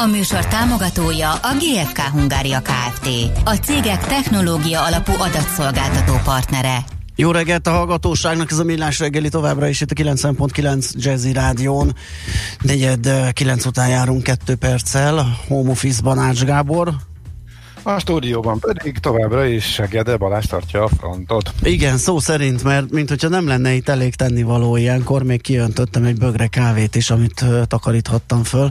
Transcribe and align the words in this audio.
A 0.00 0.06
műsor 0.06 0.46
támogatója 0.46 1.32
a 1.32 1.54
GFK 1.54 1.98
Hungária 1.98 2.60
Kft. 2.60 3.08
A 3.44 3.54
cégek 3.54 4.06
technológia 4.06 4.84
alapú 4.84 5.12
adatszolgáltató 5.12 6.12
partnere. 6.24 6.84
Jó 7.16 7.30
reggelt 7.30 7.66
a 7.66 7.70
hallgatóságnak, 7.70 8.50
ez 8.50 8.58
a 8.58 8.64
Millás 8.64 8.98
reggeli 8.98 9.28
továbbra 9.28 9.68
is 9.68 9.80
itt 9.80 9.90
a 9.90 9.94
9.9 9.94 10.92
Jazzy 10.92 11.32
Rádión. 11.32 11.94
Negyed 12.60 13.10
9 13.32 13.64
után 13.64 13.88
járunk 13.88 14.22
2 14.22 14.54
perccel, 14.54 15.38
Home 15.48 15.70
Office-ban 15.70 16.18
Ács 16.18 16.44
Gábor. 16.44 16.94
A 17.88 17.98
stúdióban 17.98 18.58
pedig 18.58 18.98
továbbra 18.98 19.44
is 19.44 19.64
Segede 19.64 20.16
Balázs 20.16 20.44
tartja 20.44 20.82
a 20.82 20.88
frontot. 20.88 21.52
Igen, 21.62 21.96
szó 21.96 22.18
szerint, 22.18 22.64
mert 22.64 22.90
mint 22.90 23.08
hogyha 23.08 23.28
nem 23.28 23.46
lenne 23.46 23.72
itt 23.72 23.88
elég 23.88 24.14
tennivaló 24.14 24.76
ilyenkor, 24.76 25.22
még 25.22 25.42
kiöntöttem 25.42 26.04
egy 26.04 26.18
bögre 26.18 26.46
kávét 26.46 26.94
is, 26.94 27.10
amit 27.10 27.40
uh, 27.40 27.62
takaríthattam 27.62 28.42
föl. 28.42 28.70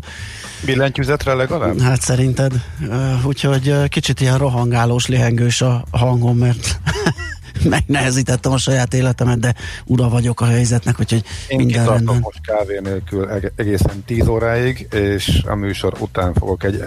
Billentyűzetre 0.66 1.34
legalább? 1.34 1.80
Hát 1.80 2.02
szerinted. 2.02 2.54
Uh, 2.82 3.26
úgyhogy 3.26 3.70
uh, 3.70 3.88
kicsit 3.88 4.22
ilyen 4.22 4.38
rohangálós, 4.38 5.08
lihengős 5.08 5.62
a 5.62 5.84
hangom, 5.92 6.38
mert 6.38 6.80
megnehezítettem 7.70 8.52
a 8.52 8.58
saját 8.58 8.94
életemet, 8.94 9.40
de 9.40 9.56
ura 9.86 10.10
vagyok 10.10 10.42
a 10.42 10.46
helyzetnek, 10.46 11.00
úgyhogy 11.00 11.24
Én 11.48 11.58
minden 11.58 11.86
rendben. 11.86 12.20
most 12.22 12.42
kávé 12.46 12.80
nélkül 12.84 13.30
egészen 13.56 14.04
10 14.06 14.28
óráig, 14.28 14.88
és 14.92 15.44
a 15.46 15.56
műsor 15.56 15.94
után 16.00 16.34
fogok 16.34 16.64
egy 16.64 16.84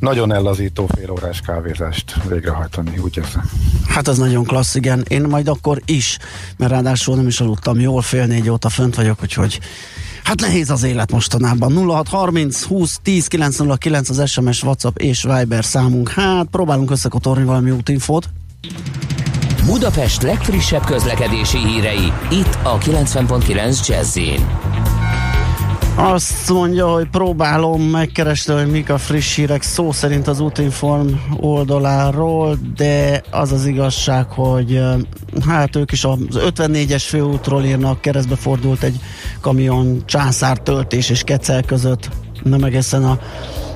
nagyon 0.00 0.32
ellazító 0.32 0.86
félórás 0.86 1.40
kávézást 1.40 2.14
végrehajtani, 2.28 2.98
úgy 2.98 3.16
érzem. 3.16 3.50
Hát 3.86 4.08
az 4.08 4.18
nagyon 4.18 4.44
klassz, 4.44 4.74
igen. 4.74 5.04
Én 5.08 5.22
majd 5.22 5.48
akkor 5.48 5.80
is, 5.84 6.18
mert 6.56 6.70
ráadásul 6.70 7.16
nem 7.16 7.26
is 7.26 7.40
aludtam 7.40 7.80
jól, 7.80 8.02
fél 8.02 8.26
négy 8.26 8.50
óta 8.50 8.68
fönt 8.68 8.94
vagyok, 8.94 9.18
úgyhogy 9.22 9.60
Hát 10.28 10.40
nehéz 10.40 10.70
az 10.70 10.82
élet 10.82 11.12
mostanában. 11.12 11.72
0630 11.72 12.62
20 12.62 12.98
10 13.02 13.26
909 13.26 14.08
az 14.08 14.30
SMS, 14.30 14.62
WhatsApp 14.62 14.96
és 14.98 15.22
Viber 15.22 15.64
számunk. 15.64 16.08
Hát 16.08 16.46
próbálunk 16.46 16.90
összekotorni 16.90 17.44
valami 17.44 17.70
útinfót. 17.70 18.28
Budapest 19.66 20.22
legfrissebb 20.22 20.84
közlekedési 20.84 21.58
hírei, 21.58 22.12
itt 22.30 22.58
a 22.62 22.78
90.9 22.78 23.86
jazz 23.86 24.16
azt 26.00 26.50
mondja, 26.50 26.86
hogy 26.86 27.08
próbálom 27.08 27.82
megkeresni, 27.82 28.54
hogy 28.54 28.70
mik 28.70 28.90
a 28.90 28.98
friss 28.98 29.36
hírek 29.36 29.62
szó 29.62 29.92
szerint 29.92 30.28
az 30.28 30.40
Útinform 30.40 31.08
oldaláról, 31.40 32.58
de 32.76 33.22
az 33.30 33.52
az 33.52 33.66
igazság, 33.66 34.26
hogy 34.26 34.80
hát 35.46 35.76
ők 35.76 35.92
is 35.92 36.04
az 36.04 36.18
54-es 36.32 37.04
főútról 37.06 37.64
írnak, 37.64 38.00
keresztbe 38.00 38.36
fordult 38.36 38.82
egy 38.82 39.00
kamion 39.40 40.02
császár 40.06 40.58
töltés 40.58 41.10
és 41.10 41.22
kecel 41.22 41.62
között, 41.62 42.08
nem 42.42 42.64
egészen 42.64 43.04
a 43.04 43.18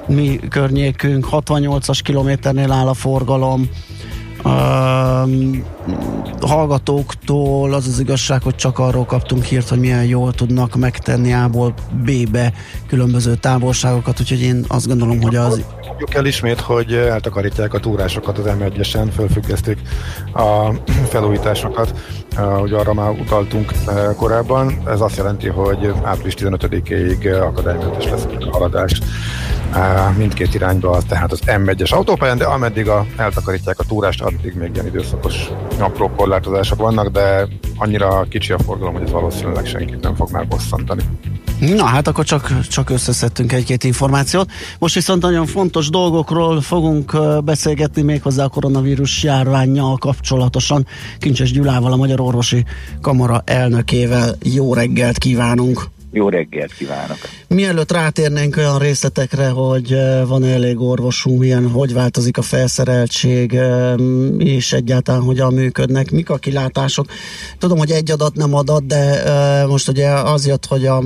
mi 0.06 0.40
környékünk, 0.48 1.26
68-as 1.30 2.00
kilométernél 2.02 2.72
áll 2.72 2.88
a 2.88 2.94
forgalom, 2.94 3.68
Um, 4.44 5.64
hallgatóktól 6.40 7.74
az 7.74 7.86
az 7.86 8.00
igazság, 8.00 8.42
hogy 8.42 8.54
csak 8.54 8.78
arról 8.78 9.04
kaptunk 9.04 9.44
hírt, 9.44 9.68
hogy 9.68 9.78
milyen 9.78 10.04
jól 10.04 10.32
tudnak 10.32 10.74
megtenni 10.74 11.32
A-ból 11.32 11.74
B-be 11.92 12.52
különböző 12.86 13.34
távolságokat, 13.34 14.20
úgyhogy 14.20 14.42
én 14.42 14.64
azt 14.68 14.86
gondolom, 14.86 15.22
hogy 15.22 15.36
az... 15.36 15.64
Mondjuk 15.86 16.14
el 16.14 16.26
ismét, 16.26 16.60
hogy 16.60 16.92
eltakarítják 16.92 17.74
a 17.74 17.78
túrásokat 17.78 18.38
az 18.38 18.44
M1-esen, 18.46 19.08
fölfüggesztik 19.14 19.78
a 20.34 20.72
felújításokat, 21.12 21.94
hogy 22.36 22.72
arra 22.72 22.94
már 22.94 23.10
utaltunk 23.10 23.72
korábban. 24.16 24.82
Ez 24.86 25.00
azt 25.00 25.16
jelenti, 25.16 25.48
hogy 25.48 25.92
április 26.02 26.34
15-ig 26.38 27.40
akadálymentes 27.42 28.10
lesz 28.10 28.26
a 28.40 28.50
haladás 28.50 29.00
mindkét 30.16 30.54
irányba, 30.54 30.98
tehát 31.08 31.32
az 31.32 31.40
M1-es 31.46 31.90
autópályán, 31.90 32.38
de 32.38 32.44
ameddig 32.44 32.88
a, 32.88 33.06
eltakarítják 33.16 33.78
a 33.78 33.84
túrást, 33.84 34.22
addig 34.22 34.54
még 34.54 34.70
ilyen 34.74 34.86
időszakos 34.86 35.50
apró 35.78 36.10
korlátozások 36.16 36.78
vannak, 36.78 37.08
de 37.08 37.48
annyira 37.76 38.26
kicsi 38.28 38.52
a 38.52 38.58
forgalom, 38.58 38.92
hogy 38.92 39.02
ez 39.02 39.10
valószínűleg 39.10 39.66
senkit 39.66 40.00
nem 40.00 40.14
fog 40.14 40.30
már 40.30 40.48
bosszantani. 40.48 41.02
Na 41.60 41.84
hát 41.84 42.08
akkor 42.08 42.24
csak, 42.24 42.66
csak 42.68 42.90
összeszedtünk 42.90 43.52
egy-két 43.52 43.84
információt. 43.84 44.50
Most 44.78 44.94
viszont 44.94 45.22
nagyon 45.22 45.46
fontos 45.46 45.90
dolgokról 45.90 46.60
fogunk 46.60 47.16
beszélgetni 47.44 48.02
méghozzá 48.02 48.44
a 48.44 48.48
koronavírus 48.48 49.22
járványjal 49.22 49.96
kapcsolatosan. 49.96 50.86
Kincses 51.18 51.52
Gyulával, 51.52 51.92
a 51.92 51.96
Magyar 51.96 52.20
Orvosi 52.22 52.64
Kamara 53.00 53.42
elnökével 53.46 54.36
jó 54.42 54.74
reggelt 54.74 55.18
kívánunk! 55.18 55.91
Jó 56.14 56.28
reggelt 56.28 56.74
kívánok! 56.74 57.16
Mielőtt 57.48 57.92
rátérnénk 57.92 58.56
olyan 58.56 58.78
részletekre, 58.78 59.48
hogy 59.48 59.92
eh, 59.92 60.26
van 60.26 60.44
elég 60.44 60.80
orvosunk, 60.80 61.38
milyen, 61.38 61.68
hogy 61.68 61.92
változik 61.92 62.38
a 62.38 62.42
felszereltség, 62.42 63.54
eh, 63.54 63.94
és 64.38 64.72
egyáltalán 64.72 65.20
hogyan 65.20 65.54
működnek, 65.54 66.10
mik 66.10 66.30
a 66.30 66.36
kilátások. 66.36 67.06
Tudom, 67.58 67.78
hogy 67.78 67.90
egy 67.90 68.10
adat 68.10 68.34
nem 68.34 68.54
adat, 68.54 68.86
de 68.86 69.24
eh, 69.24 69.66
most 69.66 69.88
ugye 69.88 70.08
az 70.08 70.46
jött, 70.46 70.66
hogy 70.66 70.86
a 70.86 71.02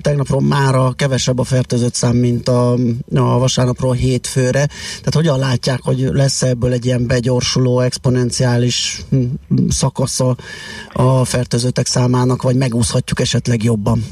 tegnapról 0.00 0.40
mára 0.40 0.92
kevesebb 0.92 1.38
a 1.38 1.44
fertőzött 1.44 1.94
szám, 1.94 2.16
mint 2.16 2.48
a, 2.48 2.72
a 3.14 3.38
vasárnapról 3.38 3.94
hétfőre. 3.94 4.66
Tehát 4.98 5.14
hogyan 5.14 5.38
látják, 5.38 5.80
hogy 5.82 6.08
lesz 6.12 6.42
ebből 6.42 6.72
egy 6.72 6.84
ilyen 6.84 7.06
begyorsuló, 7.06 7.80
exponenciális 7.80 9.04
hm, 9.10 9.24
szakasza 9.68 10.36
a 10.92 11.24
fertőzöttek 11.24 11.86
számának, 11.86 12.42
vagy 12.42 12.56
megúszhatjuk 12.56 13.20
esetleg 13.20 13.62
jobban? 13.62 14.04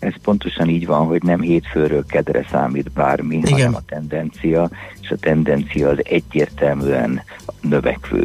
Ez 0.00 0.12
pontosan 0.22 0.68
így 0.68 0.86
van, 0.86 1.06
hogy 1.06 1.22
nem 1.22 1.40
hétfőről 1.40 2.06
kedre 2.06 2.46
számít 2.50 2.90
bármi, 2.90 3.36
Igen. 3.36 3.50
hanem 3.50 3.74
a 3.74 3.84
tendencia, 3.86 4.70
és 5.00 5.10
a 5.10 5.16
tendencia 5.16 5.88
az 5.88 5.98
egyértelműen 6.02 7.22
növekvő. 7.60 8.24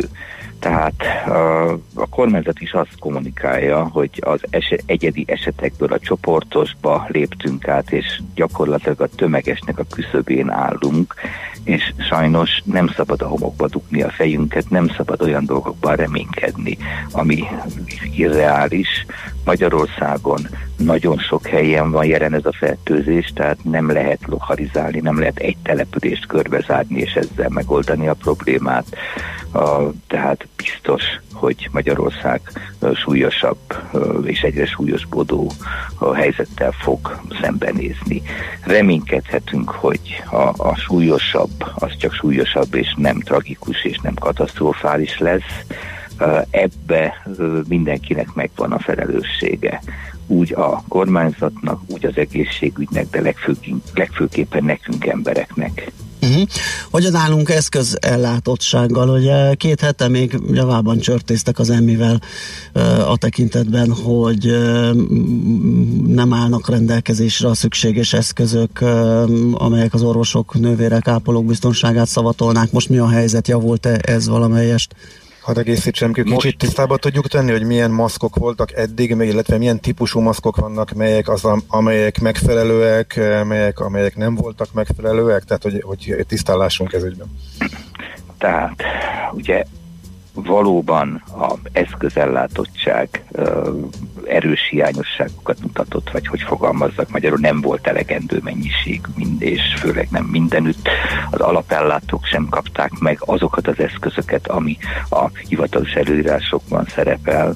Tehát 0.59 1.27
a, 1.27 1.71
a 1.93 2.07
kormányzat 2.09 2.59
is 2.59 2.73
azt 2.73 2.99
kommunikálja, 2.99 3.83
hogy 3.83 4.09
az 4.19 4.39
eset, 4.49 4.83
egyedi 4.85 5.23
esetekből 5.27 5.93
a 5.93 5.99
csoportosba 5.99 7.05
léptünk 7.07 7.67
át, 7.67 7.91
és 7.91 8.21
gyakorlatilag 8.35 9.01
a 9.01 9.07
tömegesnek 9.07 9.79
a 9.79 9.85
küszöbén 9.89 10.49
állunk, 10.49 11.13
és 11.63 11.93
sajnos 12.09 12.61
nem 12.63 12.87
szabad 12.87 13.21
a 13.21 13.27
homokba 13.27 13.67
dugni 13.67 14.01
a 14.01 14.09
fejünket, 14.09 14.69
nem 14.69 14.87
szabad 14.87 15.21
olyan 15.21 15.45
dolgokban 15.45 15.95
reménykedni, 15.95 16.77
ami 17.11 17.43
irreális. 18.15 19.05
Magyarországon 19.43 20.47
nagyon 20.77 21.17
sok 21.17 21.47
helyen 21.47 21.91
van 21.91 22.05
jelen 22.05 22.33
ez 22.33 22.45
a 22.45 22.55
fertőzés, 22.59 23.31
tehát 23.35 23.63
nem 23.63 23.91
lehet 23.91 24.19
lokalizálni, 24.25 24.99
nem 24.99 25.19
lehet 25.19 25.37
egy 25.37 25.57
települést 25.63 26.25
körbezárni 26.25 26.99
és 26.99 27.13
ezzel 27.13 27.49
megoldani 27.49 28.07
a 28.07 28.13
problémát. 28.13 28.85
A, 29.53 29.91
tehát 30.07 30.47
biztos, 30.55 31.03
hogy 31.33 31.69
Magyarország 31.71 32.41
súlyosabb 32.93 33.57
és 34.23 34.41
egyre 34.41 34.65
súlyosbodó 34.65 35.51
helyzettel 36.15 36.71
fog 36.71 37.19
szembenézni. 37.41 38.21
Reménykedhetünk, 38.63 39.69
hogy 39.69 40.23
a, 40.31 40.67
a 40.69 40.75
súlyosabb, 40.75 41.65
az 41.75 41.97
csak 41.97 42.13
súlyosabb 42.13 42.75
és 42.75 42.93
nem 42.97 43.19
tragikus 43.19 43.83
és 43.83 43.97
nem 43.97 44.13
katasztrofális 44.13 45.19
lesz. 45.19 45.65
Ebbe 46.49 47.27
mindenkinek 47.67 48.33
megvan 48.33 48.71
a 48.71 48.79
felelőssége 48.79 49.81
úgy 50.27 50.53
a 50.53 50.83
kormányzatnak, 50.87 51.81
úgy 51.87 52.05
az 52.05 52.17
egészségügynek, 52.17 53.09
de 53.09 53.21
legfő, 53.21 53.57
legfőképpen 53.93 54.63
nekünk 54.63 55.05
embereknek. 55.05 55.91
Uh-huh. 56.21 56.47
Hogyan 56.91 57.15
állunk 57.15 57.49
eszközellátottsággal? 57.49 59.09
Ugye 59.09 59.53
két 59.53 59.79
hete 59.79 60.07
még 60.07 60.39
javában 60.51 60.99
csörtéztek 60.99 61.59
az 61.59 61.69
emmivel 61.69 62.21
a 63.07 63.17
tekintetben, 63.17 63.91
hogy 63.91 64.45
nem 66.07 66.33
állnak 66.33 66.69
rendelkezésre 66.69 67.47
a 67.47 67.53
szükséges 67.53 68.13
eszközök, 68.13 68.81
amelyek 69.51 69.93
az 69.93 70.03
orvosok, 70.03 70.59
nővérek, 70.59 71.07
ápolók 71.07 71.45
biztonságát 71.45 72.07
szavatolnák. 72.07 72.71
Most 72.71 72.89
mi 72.89 72.97
a 72.97 73.09
helyzet? 73.09 73.47
Javult-e 73.47 73.99
ez 74.01 74.27
valamelyest? 74.27 74.95
Hadd 75.45 75.57
egészítsem 75.57 76.13
ki, 76.13 76.21
kicsit 76.21 76.43
Most... 76.43 76.57
tisztába 76.57 76.97
tudjuk 76.97 77.27
tenni, 77.27 77.51
hogy 77.51 77.63
milyen 77.63 77.91
maszkok 77.91 78.35
voltak 78.35 78.71
eddig, 78.71 79.09
illetve 79.09 79.57
milyen 79.57 79.79
típusú 79.79 80.19
maszkok 80.19 80.55
vannak, 80.55 80.91
melyek 80.91 81.29
az, 81.29 81.47
amelyek 81.67 82.19
megfelelőek, 82.19 83.19
melyek, 83.47 83.79
amelyek 83.79 84.15
nem 84.15 84.35
voltak 84.35 84.73
megfelelőek, 84.73 85.43
tehát 85.43 85.63
hogy, 85.63 85.81
hogy 85.85 86.25
tisztállásunk 86.27 86.93
ez 86.93 87.03
ügyben. 87.03 87.27
Tehát 88.37 88.83
ugye 89.31 89.63
valóban 90.35 91.23
a 91.39 91.53
eszközellátottság 91.71 93.23
erős 94.27 94.67
hiányosságokat 94.69 95.61
mutatott, 95.61 96.09
vagy 96.11 96.27
hogy 96.27 96.41
fogalmazzak 96.41 97.09
magyarul, 97.09 97.39
nem 97.41 97.61
volt 97.61 97.87
elegendő 97.87 98.39
mennyiség, 98.43 99.01
mind, 99.15 99.41
és 99.41 99.61
főleg 99.77 100.07
nem 100.11 100.23
mindenütt. 100.23 100.89
Az 101.31 101.39
alapellátók 101.39 102.25
sem 102.25 102.47
kapták 102.49 102.91
meg 102.99 103.17
azokat 103.19 103.67
az 103.67 103.79
eszközöket, 103.79 104.47
ami 104.47 104.77
a 105.09 105.29
hivatalos 105.47 105.91
előírásokban 105.91 106.85
szerepel, 106.85 107.55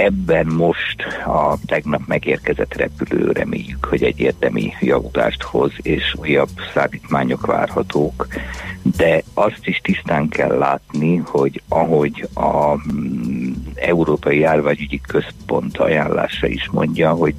ebben 0.00 0.46
most 0.46 1.02
a 1.26 1.56
tegnap 1.66 2.00
megérkezett 2.06 2.74
repülő 2.74 3.30
reméljük, 3.30 3.84
hogy 3.84 4.02
egy 4.02 4.20
érdemi 4.20 4.72
javulást 4.80 5.42
hoz, 5.42 5.72
és 5.76 6.14
újabb 6.18 6.48
szállítmányok 6.74 7.46
várhatók, 7.46 8.26
de 8.82 9.22
azt 9.34 9.60
is 9.66 9.80
tisztán 9.82 10.28
kell 10.28 10.58
látni, 10.58 11.16
hogy 11.16 11.62
ahogy 11.68 12.28
a 12.34 12.74
mm, 12.74 13.52
Európai 13.74 14.38
Járványügyi 14.38 15.00
Központ 15.00 15.78
ajánlása 15.78 16.46
is 16.46 16.68
mondja, 16.70 17.10
hogy 17.10 17.34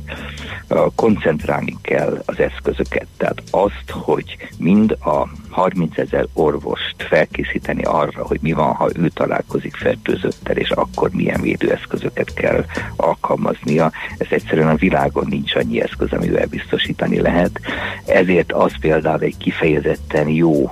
koncentrálni 0.95 1.77
kell 1.81 2.23
az 2.25 2.39
eszközöket. 2.39 3.07
Tehát 3.17 3.43
azt, 3.51 3.89
hogy 3.89 4.37
mind 4.57 4.91
a 4.91 5.27
30 5.49 5.97
ezer 5.97 6.27
orvost 6.33 6.95
felkészíteni 6.97 7.83
arra, 7.83 8.25
hogy 8.25 8.39
mi 8.41 8.51
van, 8.51 8.73
ha 8.73 8.89
ő 8.95 9.09
találkozik 9.09 9.75
fertőzöttel, 9.75 10.55
és 10.55 10.69
akkor 10.69 11.09
milyen 11.13 11.41
védőeszközöket 11.41 12.33
kell 12.33 12.50
alkalmaznia. 12.95 13.91
Ez 14.17 14.27
egyszerűen 14.29 14.69
a 14.69 14.75
világon 14.75 15.25
nincs 15.29 15.55
annyi 15.55 15.81
eszköz, 15.81 16.11
amivel 16.11 16.45
biztosítani 16.45 17.19
lehet. 17.19 17.59
Ezért 18.05 18.51
az 18.51 18.71
például 18.79 19.21
egy 19.21 19.37
kifejezetten 19.37 20.27
jó 20.27 20.69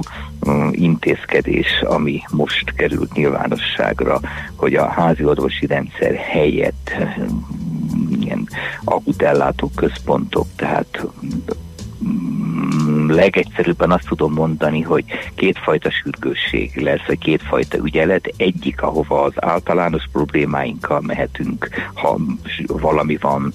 mm, 0.49 0.69
intézkedés, 0.71 1.81
ami 1.81 2.21
most 2.31 2.73
került 2.73 3.13
nyilvánosságra, 3.13 4.19
hogy 4.55 4.75
a 4.75 4.87
házi 4.87 5.23
orvosi 5.23 5.65
rendszer 5.65 6.15
helyett 6.15 6.91
mm, 7.19 8.21
ilyen 8.21 8.47
akutellátó 8.83 9.71
központok, 9.75 10.47
tehát 10.55 11.07
legegyszerűbben 13.07 13.91
azt 13.91 14.07
tudom 14.07 14.33
mondani, 14.33 14.81
hogy 14.81 15.03
kétfajta 15.35 15.89
sürgősség 15.91 16.75
lesz, 16.75 17.05
vagy 17.07 17.17
kétfajta 17.17 17.77
ügyelet. 17.77 18.33
Egyik, 18.37 18.81
ahova 18.81 19.23
az 19.23 19.33
általános 19.35 20.03
problémáinkkal 20.11 21.01
mehetünk, 21.01 21.67
ha 21.93 22.17
valami 22.67 23.17
van. 23.21 23.53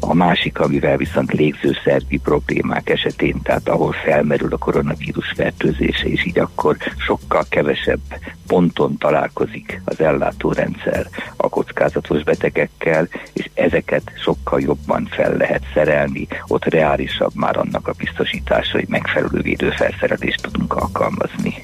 A 0.00 0.14
másik, 0.14 0.60
amivel 0.60 0.96
viszont 0.96 1.32
légzőszervi 1.32 2.18
problémák 2.18 2.88
esetén, 2.88 3.42
tehát 3.42 3.68
ahol 3.68 3.92
felmerül 3.92 4.52
a 4.52 4.56
koronavírus 4.58 5.32
fertőzése, 5.36 6.08
és 6.08 6.26
így 6.26 6.38
akkor 6.38 6.76
sokkal 6.96 7.44
kevesebb 7.48 8.00
ponton 8.46 8.96
találkozik 8.96 9.80
az 9.84 10.00
ellátórendszer 10.00 11.06
a 11.36 11.48
kockázatos 11.48 12.22
betegekkel, 12.22 13.08
és 13.32 13.50
ezeket 13.54 14.12
sokkal 14.22 14.60
jobban 14.60 15.08
fel 15.10 15.36
lehet 15.36 15.62
szerelni, 15.74 16.26
ott 16.46 16.64
reálisabb 16.64 17.34
már 17.34 17.56
annak 17.56 17.87
a 17.88 17.94
biztosítás, 17.98 18.70
hogy 18.70 18.84
megfelelő 18.88 19.40
védőfelszerelést 19.40 20.42
tudunk 20.42 20.74
alkalmazni. 20.74 21.54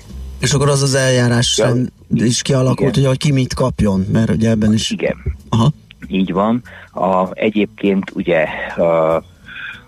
És 0.40 0.52
akkor 0.52 0.68
az 0.68 0.82
az 0.82 0.94
eljárás 0.94 1.58
ja, 1.58 1.66
sem 1.66 1.88
is 2.14 2.42
kialakult, 2.42 2.96
igen. 2.96 3.08
hogy 3.08 3.18
ki 3.18 3.32
mit 3.32 3.54
kapjon, 3.54 4.06
mert 4.12 4.30
ugye 4.30 4.50
ebben 4.50 4.72
is... 4.72 4.90
Igen. 4.90 5.16
Aha. 5.48 5.70
Így 6.08 6.32
van. 6.32 6.62
A, 6.92 7.28
egyébként 7.32 8.10
ugye, 8.14 8.42
a, 8.76 9.22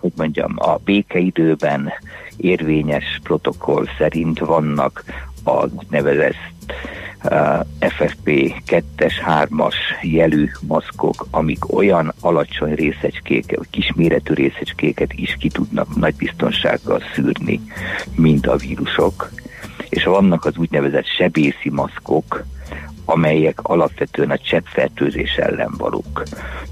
hogy 0.00 0.12
mondjam, 0.16 0.54
a 0.56 0.76
békeidőben 0.84 1.92
érvényes 2.36 3.20
protokoll 3.22 3.86
szerint 3.98 4.38
vannak 4.38 5.04
a 5.44 5.66
nevezett 5.90 6.34
FFP2-es, 7.80 9.12
3-as 9.26 9.74
jelű 10.02 10.48
maszkok, 10.66 11.26
amik 11.30 11.74
olyan 11.74 12.12
alacsony 12.20 12.74
részecskéket, 12.74 13.66
kisméretű 13.70 14.34
részecskéket 14.34 15.12
is 15.12 15.36
ki 15.38 15.48
tudnak 15.48 15.96
nagy 15.96 16.14
biztonsággal 16.14 17.02
szűrni, 17.14 17.60
mint 18.14 18.46
a 18.46 18.56
vírusok, 18.56 19.30
és 19.88 20.04
vannak 20.04 20.44
az 20.44 20.56
úgynevezett 20.56 21.06
sebészi 21.06 21.70
maszkok, 21.70 22.44
amelyek 23.04 23.58
alapvetően 23.62 24.30
a 24.30 24.38
cseppfertőzés 24.38 25.34
ellen 25.34 25.74
valók. 25.78 26.22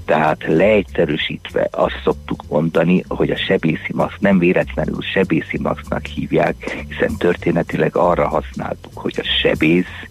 Tehát 0.05 0.43
leegyszerűsítve 0.47 1.67
azt 1.71 2.01
szoktuk 2.03 2.43
mondani, 2.49 3.03
hogy 3.07 3.29
a 3.29 3.37
sebészi 3.37 3.91
maszk 3.93 4.19
nem 4.19 4.39
véletlenül 4.39 5.01
sebészi 5.13 5.59
maszknak 5.61 6.05
hívják, 6.05 6.85
hiszen 6.87 7.17
történetileg 7.17 7.95
arra 7.95 8.27
használtuk, 8.27 8.97
hogy 8.97 9.15
a 9.17 9.27
sebész 9.41 10.05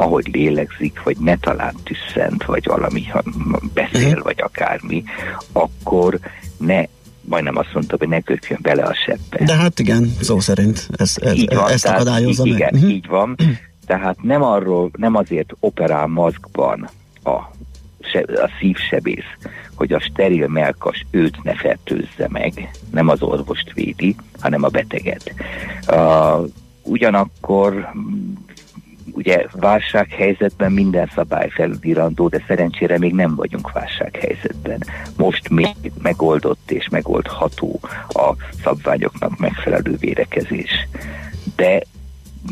ahogy 0.00 0.28
lélegzik, 0.32 1.02
vagy 1.02 1.16
ne 1.16 1.36
talán 1.36 1.74
tüsszent, 1.82 2.44
vagy 2.44 2.66
valami 2.66 3.04
ha 3.04 3.22
beszél, 3.74 4.08
uh-huh. 4.08 4.22
vagy 4.22 4.40
akármi, 4.40 5.04
akkor 5.52 6.18
ne 6.56 6.84
majdnem 7.20 7.56
azt 7.56 7.72
mondta, 7.72 7.96
hogy 7.98 8.08
ne 8.08 8.20
köpjön 8.20 8.58
bele 8.62 8.82
a 8.82 8.94
sebbe. 8.94 9.44
De 9.44 9.56
hát 9.56 9.78
igen, 9.78 10.12
szó 10.20 10.40
szerint 10.40 10.88
ez, 10.96 11.14
ez, 11.20 11.36
így 11.36 11.54
van, 11.54 11.70
ezt 11.70 11.86
akadályozza 11.86 12.44
meg. 12.44 12.52
Igen, 12.52 12.74
uh-huh. 12.74 12.90
így 12.90 13.06
van. 13.06 13.36
Tehát 13.86 14.22
nem 14.22 14.42
arról, 14.42 14.90
nem 14.96 15.14
azért 15.14 15.52
operál 15.60 16.06
maszkban 16.06 16.88
a, 17.22 17.30
a 17.30 18.50
szívsebész, 18.60 19.30
hogy 19.74 19.92
a 19.92 20.00
steril 20.00 20.48
melkas 20.48 21.06
őt 21.10 21.42
ne 21.42 21.54
fertőzze 21.54 22.28
meg, 22.28 22.70
nem 22.90 23.08
az 23.08 23.22
orvost 23.22 23.72
védi, 23.72 24.16
hanem 24.40 24.64
a 24.64 24.68
beteget. 24.68 25.34
Uh, 25.88 26.48
ugyanakkor 26.82 27.92
ugye 29.12 29.46
válsághelyzetben 29.52 30.72
minden 30.72 31.10
szabály 31.14 31.48
felülírandó, 31.48 32.28
de 32.28 32.44
szerencsére 32.46 32.98
még 32.98 33.14
nem 33.14 33.34
vagyunk 33.34 33.72
válsághelyzetben. 33.72 34.82
Most 35.16 35.48
még 35.48 35.92
megoldott 36.02 36.70
és 36.70 36.88
megoldható 36.88 37.80
a 38.08 38.34
szabványoknak 38.62 39.38
megfelelő 39.38 39.96
védekezés. 39.96 40.88
De 41.56 41.82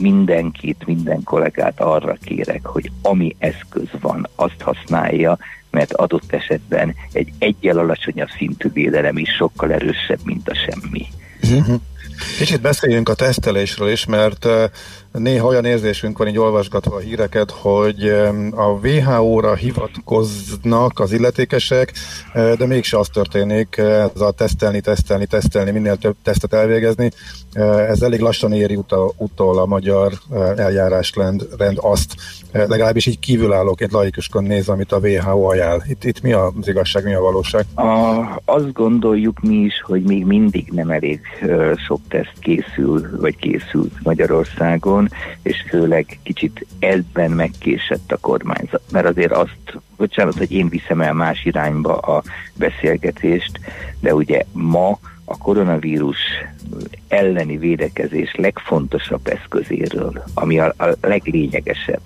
mindenkit, 0.01 0.87
minden 0.87 1.23
kollégát 1.23 1.81
arra 1.81 2.17
kérek, 2.25 2.67
hogy 2.67 2.91
ami 3.03 3.37
eszköz 3.39 3.89
van, 4.01 4.29
azt 4.35 4.61
használja, 4.61 5.39
mert 5.71 5.93
adott 5.93 6.33
esetben 6.33 6.95
egy 7.13 7.33
egyel 7.39 7.79
alacsonyabb 7.79 8.29
szintű 8.39 8.69
védelem 8.73 9.19
is 9.19 9.31
sokkal 9.31 9.73
erősebb, 9.73 10.21
mint 10.25 10.49
a 10.49 10.55
semmi. 10.55 11.07
Uh-huh. 11.43 11.81
Kicsit 12.39 12.61
beszéljünk 12.61 13.09
a 13.09 13.15
tesztelésről 13.15 13.91
is, 13.91 14.07
mert 14.07 14.47
néha 15.13 15.47
olyan 15.47 15.65
érzésünk 15.65 16.19
van 16.19 16.29
így 16.29 16.39
olvasgatva 16.39 16.97
a 16.97 16.99
híreket, 16.99 17.51
hogy 17.51 18.09
a 18.51 18.67
WHO-ra 18.83 19.55
hivatkoznak 19.55 21.01
az 21.01 21.13
illetékesek, 21.13 21.93
de 22.33 22.67
mégse 22.67 22.99
az 22.99 23.09
történik, 23.09 23.77
ez 23.77 24.21
a 24.21 24.31
tesztelni, 24.31 24.81
tesztelni, 24.81 25.27
tesztelni, 25.27 25.71
minél 25.71 25.97
több 25.97 26.17
tesztet 26.23 26.53
elvégezni. 26.53 27.11
Ez 27.89 28.03
elég 28.03 28.21
lassan 28.21 28.53
éri 28.53 28.77
utol, 28.77 29.13
utol 29.17 29.59
a 29.59 29.67
magyar 29.67 30.13
eljárás 30.57 31.13
rend 31.57 31.79
azt, 31.81 32.15
legalábbis 32.53 33.07
így 33.07 33.19
kívülállóként 33.19 33.93
laikuskan 33.93 34.45
néz, 34.45 34.69
amit 34.69 34.93
a 34.93 34.99
WHO 34.99 35.43
ajánl. 35.43 35.83
Itt, 35.89 36.05
itt 36.05 36.23
mi 36.23 36.33
az 36.33 36.53
igazság, 36.69 37.05
mi 37.05 37.15
a 37.15 37.21
valóság? 37.21 37.65
A, 37.75 38.21
azt 38.45 38.73
gondoljuk 38.73 39.41
mi 39.41 39.55
is, 39.55 39.83
hogy 39.87 40.03
még 40.03 40.25
mindig 40.25 40.71
nem 40.71 40.91
elég 40.91 41.21
sok 41.87 42.01
teszt 42.09 42.35
készül, 42.41 43.21
vagy 43.21 43.37
készült 43.37 43.93
Magyarországon, 44.03 44.98
és 45.43 45.65
főleg 45.69 46.19
kicsit 46.23 46.67
ebben 46.79 47.31
megkésett 47.31 48.13
a 48.13 48.17
kormányzat. 48.17 48.83
Mert 48.93 49.07
azért 49.07 49.33
azt, 49.33 49.79
bocsánat, 49.97 50.39
hogy 50.39 50.53
én 50.53 50.69
viszem 50.69 51.01
el 51.01 51.13
más 51.13 51.45
irányba 51.45 51.97
a 51.97 52.23
beszélgetést, 52.55 53.61
de 54.01 54.15
ugye 54.15 54.45
ma 54.53 54.99
a 55.25 55.39
koronavírus 55.39 56.19
elleni 57.09 57.57
védekezés 57.57 58.35
legfontosabb 58.35 59.27
eszközéről, 59.27 60.23
ami 60.35 60.59
a, 60.59 60.75
a 60.79 60.87
leglényegesebb, 61.01 62.03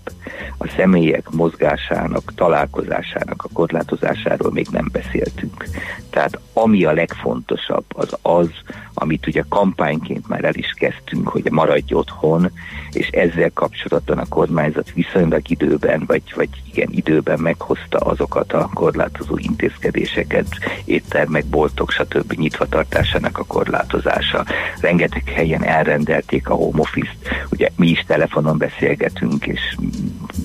a 0.58 0.68
személyek 0.76 1.30
mozgásának, 1.30 2.32
találkozásának 2.34 3.42
a 3.44 3.48
korlátozásáról 3.52 4.50
még 4.50 4.66
nem 4.70 4.88
beszéltünk. 4.92 5.64
Tehát 6.10 6.38
ami 6.52 6.84
a 6.84 6.92
legfontosabb, 6.92 7.84
az 7.88 8.16
az, 8.22 8.48
amit 8.94 9.26
ugye 9.26 9.44
kampányként 9.48 10.28
már 10.28 10.44
el 10.44 10.54
is 10.54 10.74
kezdtünk, 10.78 11.28
hogy 11.28 11.50
maradj 11.50 11.94
otthon, 11.94 12.50
és 12.92 13.08
ezzel 13.08 13.50
kapcsolatban 13.54 14.18
a 14.18 14.28
kormányzat 14.28 14.92
viszonylag 14.92 15.50
időben, 15.50 16.04
vagy, 16.06 16.22
vagy 16.34 16.48
igen, 16.72 16.88
időben 16.90 17.40
meghozta 17.40 17.98
azokat 17.98 18.52
a 18.52 18.70
korlátozó 18.74 19.38
intézkedéseket, 19.38 20.46
éttermek, 20.84 21.44
boltok, 21.44 21.90
stb. 21.90 22.32
nyitva 22.32 22.66
tartásának 22.66 23.38
a 23.38 23.44
korlátozása. 23.44 24.44
Rengeteg 24.92 25.28
helyen 25.28 25.64
elrendelték 25.64 26.48
a 26.48 26.54
home 26.54 26.80
office-t, 26.80 27.46
ugye 27.50 27.68
mi 27.76 27.88
is 27.88 28.04
telefonon 28.06 28.58
beszélgetünk, 28.58 29.46
és 29.46 29.76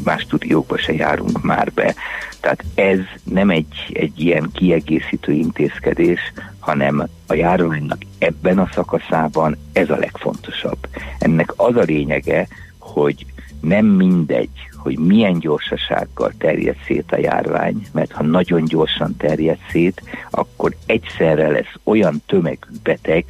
más 0.03 0.21
stúdiókba 0.21 0.77
se 0.77 0.93
járunk 0.93 1.41
már 1.41 1.71
be. 1.73 1.95
Tehát 2.39 2.63
ez 2.75 2.99
nem 3.23 3.49
egy, 3.49 3.91
egy 3.93 4.19
ilyen 4.19 4.49
kiegészítő 4.53 5.31
intézkedés, 5.31 6.19
hanem 6.59 7.07
a 7.27 7.33
járványnak 7.33 7.97
ebben 8.17 8.59
a 8.59 8.69
szakaszában 8.73 9.57
ez 9.73 9.89
a 9.89 9.97
legfontosabb. 9.97 10.87
Ennek 11.19 11.53
az 11.55 11.75
a 11.75 11.81
lényege, 11.81 12.47
hogy 12.79 13.25
nem 13.61 13.85
mindegy, 13.85 14.69
hogy 14.75 14.99
milyen 14.99 15.39
gyorsasággal 15.39 16.33
terjed 16.37 16.75
szét 16.85 17.11
a 17.11 17.19
járvány, 17.19 17.87
mert 17.91 18.11
ha 18.11 18.23
nagyon 18.23 18.65
gyorsan 18.65 19.17
terjed 19.17 19.57
szét, 19.71 20.01
akkor 20.29 20.75
egyszerre 20.85 21.47
lesz 21.47 21.73
olyan 21.83 22.21
tömegű 22.25 22.69
beteg, 22.83 23.25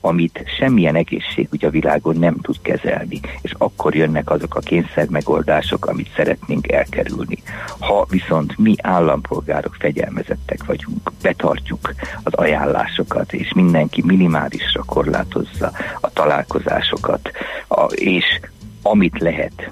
amit 0.00 0.44
semmilyen 0.58 0.96
egészségügy 0.96 1.64
a 1.64 1.70
világon 1.70 2.16
nem 2.16 2.36
tud 2.40 2.56
kezelni, 2.62 3.20
és 3.42 3.54
akkor 3.58 3.94
jönnek 3.94 4.30
azok 4.30 4.54
a 4.54 4.60
kényszer 4.60 5.08
megoldások, 5.08 5.86
amit 5.86 6.12
szeretnénk 6.16 6.72
elkerülni. 6.72 7.38
Ha 7.78 8.06
viszont 8.10 8.58
mi 8.58 8.74
állampolgárok 8.82 9.76
fegyelmezettek 9.78 10.64
vagyunk, 10.64 11.12
betartjuk 11.22 11.94
az 12.22 12.32
ajánlásokat, 12.34 13.32
és 13.32 13.52
mindenki 13.54 14.02
minimálisra 14.06 14.82
korlátozza 14.86 15.72
a 16.00 16.10
találkozásokat, 16.12 17.30
a, 17.68 17.82
és 17.84 18.40
amit 18.82 19.18
lehet 19.18 19.70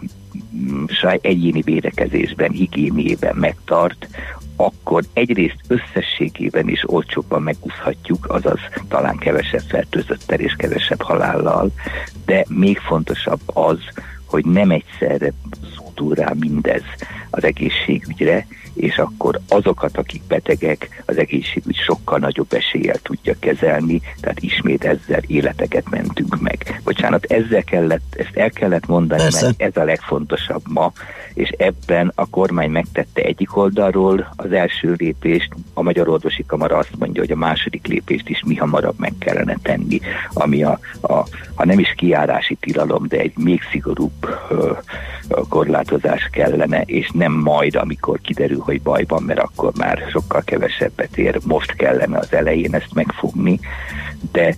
egyéni 1.20 1.60
védekezésben, 1.60 2.50
higiéniében 2.50 3.36
megtart, 3.36 4.08
akkor 4.56 5.04
egyrészt 5.12 5.60
összességében 5.68 6.68
is 6.68 6.82
olcsóbban 6.86 7.42
megúszhatjuk, 7.42 8.26
azaz 8.28 8.58
talán 8.88 9.16
kevesebb 9.16 9.64
fertőzöttel 9.68 10.40
és 10.40 10.54
kevesebb 10.56 11.02
halállal, 11.02 11.70
de 12.24 12.44
még 12.48 12.78
fontosabb 12.78 13.40
az, 13.44 13.78
hogy 14.24 14.44
nem 14.44 14.70
egyszerre 14.70 15.32
zúdul 15.74 16.14
rá 16.14 16.32
mindez 16.38 16.82
az 17.30 17.44
egészségügyre, 17.44 18.46
és 18.74 18.98
akkor 18.98 19.40
azokat, 19.48 19.96
akik 19.96 20.22
betegek, 20.22 21.02
az 21.06 21.16
egészségügy 21.16 21.76
sokkal 21.76 22.18
nagyobb 22.18 22.52
eséllyel 22.52 22.98
tudja 23.02 23.34
kezelni, 23.38 24.00
tehát 24.20 24.42
ismét 24.42 24.84
ezzel 24.84 25.22
életeket 25.26 25.90
mentünk 25.90 26.40
meg. 26.40 26.80
Bocsánat, 26.84 27.24
ezzel 27.24 27.64
kellett, 27.64 28.14
ezt 28.16 28.36
el 28.36 28.50
kellett 28.50 28.86
mondani, 28.86 29.22
Persze. 29.22 29.44
mert 29.46 29.62
ez 29.62 29.82
a 29.82 29.84
legfontosabb 29.84 30.62
ma, 30.68 30.92
és 31.36 31.48
ebben 31.48 32.12
a 32.14 32.28
kormány 32.28 32.70
megtette 32.70 33.22
egyik 33.22 33.56
oldalról 33.56 34.32
az 34.36 34.52
első 34.52 34.94
lépést, 34.98 35.54
a 35.74 35.82
Magyar 35.82 36.08
Orvosi 36.08 36.44
Kamara 36.46 36.76
azt 36.76 36.98
mondja, 36.98 37.20
hogy 37.20 37.30
a 37.30 37.36
második 37.36 37.86
lépést 37.86 38.28
is 38.28 38.42
mi 38.46 38.54
hamarabb 38.54 38.98
meg 38.98 39.12
kellene 39.18 39.56
tenni, 39.62 40.00
ami 40.32 40.62
a, 40.62 40.78
a 41.00 41.26
ha 41.54 41.64
nem 41.64 41.78
is 41.78 41.94
kiárási 41.96 42.54
tilalom, 42.54 43.06
de 43.08 43.18
egy 43.18 43.32
még 43.36 43.60
szigorúbb 43.70 44.28
ö, 44.50 44.72
korlátozás 45.48 46.28
kellene, 46.32 46.80
és 46.80 47.10
nem 47.14 47.32
majd, 47.32 47.74
amikor 47.74 48.20
kiderül, 48.20 48.60
hogy 48.60 48.82
baj 48.82 49.04
van, 49.08 49.22
mert 49.22 49.40
akkor 49.40 49.72
már 49.78 50.02
sokkal 50.10 50.42
kevesebbet 50.44 51.18
ér, 51.18 51.38
most 51.46 51.74
kellene 51.74 52.18
az 52.18 52.32
elején 52.32 52.74
ezt 52.74 52.94
megfogni, 52.94 53.60
de 54.32 54.54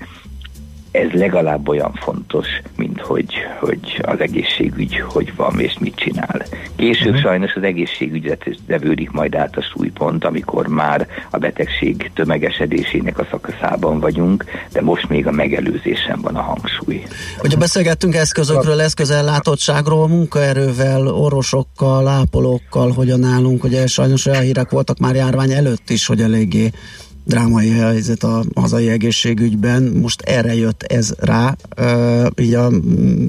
ez 0.98 1.10
legalább 1.10 1.68
olyan 1.68 1.92
fontos, 1.92 2.46
mint 2.76 3.00
hogy, 3.00 3.34
hogy 3.60 4.00
az 4.02 4.20
egészségügy 4.20 5.00
hogy 5.00 5.32
van 5.36 5.60
és 5.60 5.76
mit 5.80 5.94
csinál. 5.94 6.42
Később 6.76 7.06
uh-huh. 7.06 7.22
sajnos 7.22 7.52
az 7.54 7.62
egészségügyet 7.62 8.44
devődik 8.66 9.10
majd 9.10 9.34
át 9.34 9.56
a 9.56 9.62
súlypont, 9.62 10.24
amikor 10.24 10.66
már 10.66 11.06
a 11.30 11.38
betegség 11.38 12.10
tömegesedésének 12.14 13.18
a 13.18 13.26
szakaszában 13.30 14.00
vagyunk, 14.00 14.44
de 14.72 14.82
most 14.82 15.08
még 15.08 15.26
a 15.26 15.30
megelőzésen 15.30 16.20
van 16.20 16.36
a 16.36 16.40
hangsúly. 16.40 17.02
Ugye 17.42 17.56
beszélgettünk 17.56 18.14
eszközökről, 18.14 18.80
eszközellátottságról, 18.80 20.08
munkaerővel, 20.08 21.06
orvosokkal, 21.06 22.08
ápolókkal, 22.08 22.92
hogyan 22.92 23.24
állunk, 23.24 23.64
ugye 23.64 23.86
sajnos 23.86 24.26
olyan 24.26 24.42
hírek 24.42 24.70
voltak 24.70 24.98
már 24.98 25.14
járvány 25.14 25.52
előtt 25.52 25.90
is, 25.90 26.06
hogy 26.06 26.20
eléggé 26.20 26.70
drámai 27.28 27.70
helyzet 27.70 28.22
a 28.22 28.44
hazai 28.54 28.88
egészségügyben. 28.88 29.82
Most 29.82 30.20
erre 30.22 30.54
jött 30.54 30.82
ez 30.82 31.14
rá, 31.18 31.56
így 32.40 32.54
a 32.54 32.70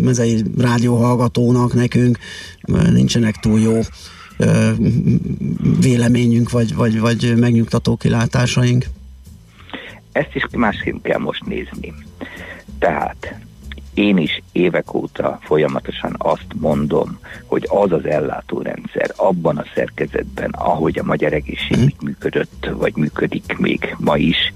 mezei 0.03 0.44
rádió 0.58 0.96
hallgatónak 0.96 1.74
nekünk 1.74 2.18
nincsenek 2.91 3.36
túl 3.36 3.60
jó 3.60 3.79
véleményünk, 5.79 6.50
vagy, 6.50 6.75
vagy, 6.75 7.00
vagy 7.00 7.34
megnyugtató 7.38 7.96
kilátásaink. 7.96 8.86
Ezt 10.12 10.36
is 10.36 10.44
másképp 10.51 11.03
kell 11.03 11.20
most 11.20 11.46
nézni. 11.46 11.94
Tehát 12.79 13.39
én 14.00 14.18
is 14.18 14.41
évek 14.51 14.94
óta 14.94 15.39
folyamatosan 15.41 16.15
azt 16.18 16.48
mondom, 16.60 17.20
hogy 17.46 17.68
az 17.70 17.91
az 17.91 18.06
ellátórendszer 18.06 19.12
abban 19.15 19.58
a 19.58 19.65
szerkezetben, 19.75 20.50
ahogy 20.50 21.00
a 21.00 21.03
magyar 21.03 21.34
egészségügy 21.34 21.96
mhm. 21.98 22.06
működött, 22.06 22.70
vagy 22.74 22.96
működik 22.96 23.58
még 23.58 23.96
ma 23.98 24.18
is, 24.18 24.53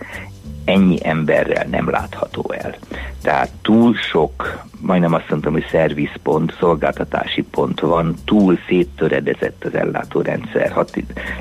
ennyi 0.65 0.98
emberrel 1.01 1.67
nem 1.70 1.89
látható 1.89 2.53
el. 2.58 2.75
Tehát 3.22 3.50
túl 3.62 3.96
sok, 3.96 4.63
majdnem 4.79 5.13
azt 5.13 5.29
mondtam, 5.29 5.53
hogy 5.53 5.65
szervizpont, 5.72 6.55
szolgáltatási 6.60 7.41
pont 7.41 7.79
van, 7.79 8.15
túl 8.25 8.58
széttöredezett 8.67 9.63
az 9.65 9.75
ellátórendszer 9.75 10.72
hat, 10.72 10.91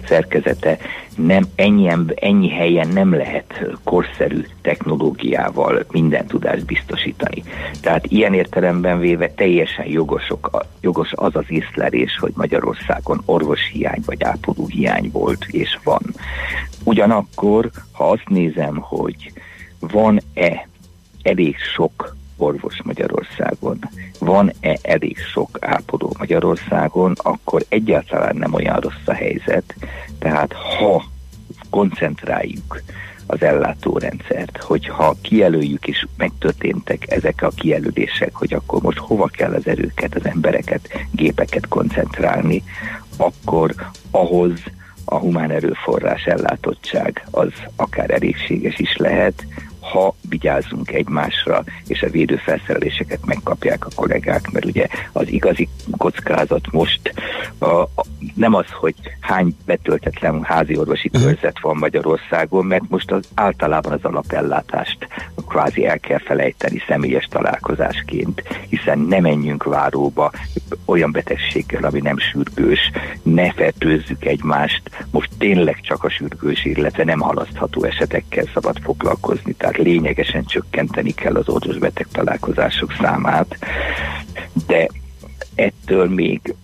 szerkezete, 0.06 0.78
nem, 1.16 1.44
ennyi, 1.54 1.90
ennyi 2.14 2.50
helyen 2.50 2.88
nem 2.88 3.14
lehet 3.14 3.64
korszerű 3.84 4.44
technológiával 4.62 5.84
minden 5.90 6.26
tudást 6.26 6.64
biztosítani. 6.64 7.42
Tehát 7.80 8.06
ilyen 8.06 8.34
értelemben 8.34 8.98
véve 8.98 9.30
teljesen 9.30 9.86
jogosok, 9.86 10.66
jogos 10.80 11.12
az 11.14 11.36
az 11.36 11.44
észlelés, 11.48 12.16
hogy 12.20 12.32
Magyarországon 12.34 13.22
orvoshiány 13.24 14.02
vagy 14.06 14.22
ápolóhiány 14.22 15.10
volt 15.12 15.44
és 15.50 15.78
van. 15.84 16.02
Ugyanakkor, 16.84 17.70
ha 17.92 18.10
azt 18.10 18.28
nézem, 18.28 18.76
hogy 18.76 19.32
van-e 19.78 20.68
elég 21.22 21.56
sok 21.74 22.16
orvos 22.36 22.82
Magyarországon, 22.82 23.78
van-e 24.18 24.76
elég 24.82 25.18
sok 25.18 25.58
ápoló 25.60 26.14
Magyarországon, 26.18 27.14
akkor 27.16 27.64
egyáltalán 27.68 28.36
nem 28.36 28.54
olyan 28.54 28.80
rossz 28.80 29.06
a 29.06 29.12
helyzet. 29.12 29.74
Tehát 30.18 30.52
ha 30.52 31.04
koncentráljuk 31.70 32.82
az 33.26 33.42
ellátórendszert, 33.42 34.62
hogyha 34.62 35.16
kijelöljük 35.20 35.86
és 35.86 36.06
megtörténtek 36.16 37.10
ezek 37.10 37.42
a 37.42 37.48
kijelölések, 37.48 38.34
hogy 38.34 38.54
akkor 38.54 38.82
most 38.82 38.98
hova 38.98 39.26
kell 39.26 39.52
az 39.52 39.66
erőket, 39.66 40.14
az 40.14 40.26
embereket, 40.26 40.88
gépeket 41.10 41.68
koncentrálni, 41.68 42.62
akkor 43.16 43.74
ahhoz 44.10 44.52
a 45.04 45.18
humán 45.18 45.50
erőforrás 45.50 46.24
ellátottság 46.24 47.26
az 47.30 47.52
akár 47.76 48.10
elégséges 48.10 48.78
is 48.78 48.96
lehet, 48.96 49.46
ha 49.82 50.14
vigyázzunk 50.28 50.92
egymásra, 50.92 51.64
és 51.86 52.02
a 52.02 52.10
védőfelszereléseket 52.10 53.26
megkapják 53.26 53.86
a 53.86 53.90
kollégák, 53.94 54.50
mert 54.50 54.64
ugye 54.64 54.86
az 55.12 55.28
igazi 55.28 55.68
kockázat 55.96 56.70
most 56.70 57.12
a, 57.58 57.88
nem 58.34 58.54
az, 58.54 58.66
hogy 58.70 58.94
hány 59.20 59.56
betöltetlen 59.66 60.42
házi 60.42 60.76
orvosi 60.76 61.10
mhm. 61.12 61.22
körzet 61.22 61.60
van 61.60 61.76
Magyarországon, 61.76 62.66
mert 62.66 62.88
most 62.88 63.10
az, 63.10 63.28
általában 63.34 63.92
az 63.92 64.04
alapellátást 64.04 65.08
kvázi 65.48 65.86
el 65.86 65.98
kell 65.98 66.18
felejteni 66.18 66.82
személyes 66.86 67.26
találkozásként, 67.30 68.42
hiszen 68.68 68.98
ne 68.98 69.20
menjünk 69.20 69.64
váróba 69.64 70.32
olyan 70.84 71.12
betegséggel, 71.12 71.84
ami 71.84 72.00
nem 72.00 72.18
sürgős, 72.18 72.90
ne 73.22 73.52
fertőzzük 73.52 74.24
egymást, 74.24 74.82
most 75.10 75.30
tényleg 75.38 75.80
csak 75.80 76.04
a 76.04 76.10
sürgős, 76.10 76.64
illetve 76.64 77.04
nem 77.04 77.20
halasztható 77.20 77.84
esetekkel 77.84 78.44
szabad 78.54 78.78
foglalkozni, 78.82 79.52
tehát 79.52 79.71
lényegesen 79.76 80.44
csökkenteni 80.44 81.10
kell 81.14 81.34
az 81.34 81.48
beteg 81.78 82.06
találkozások 82.12 82.92
számát, 83.00 83.58
de 84.66 84.88
ettől 85.54 86.08
még 86.08 86.54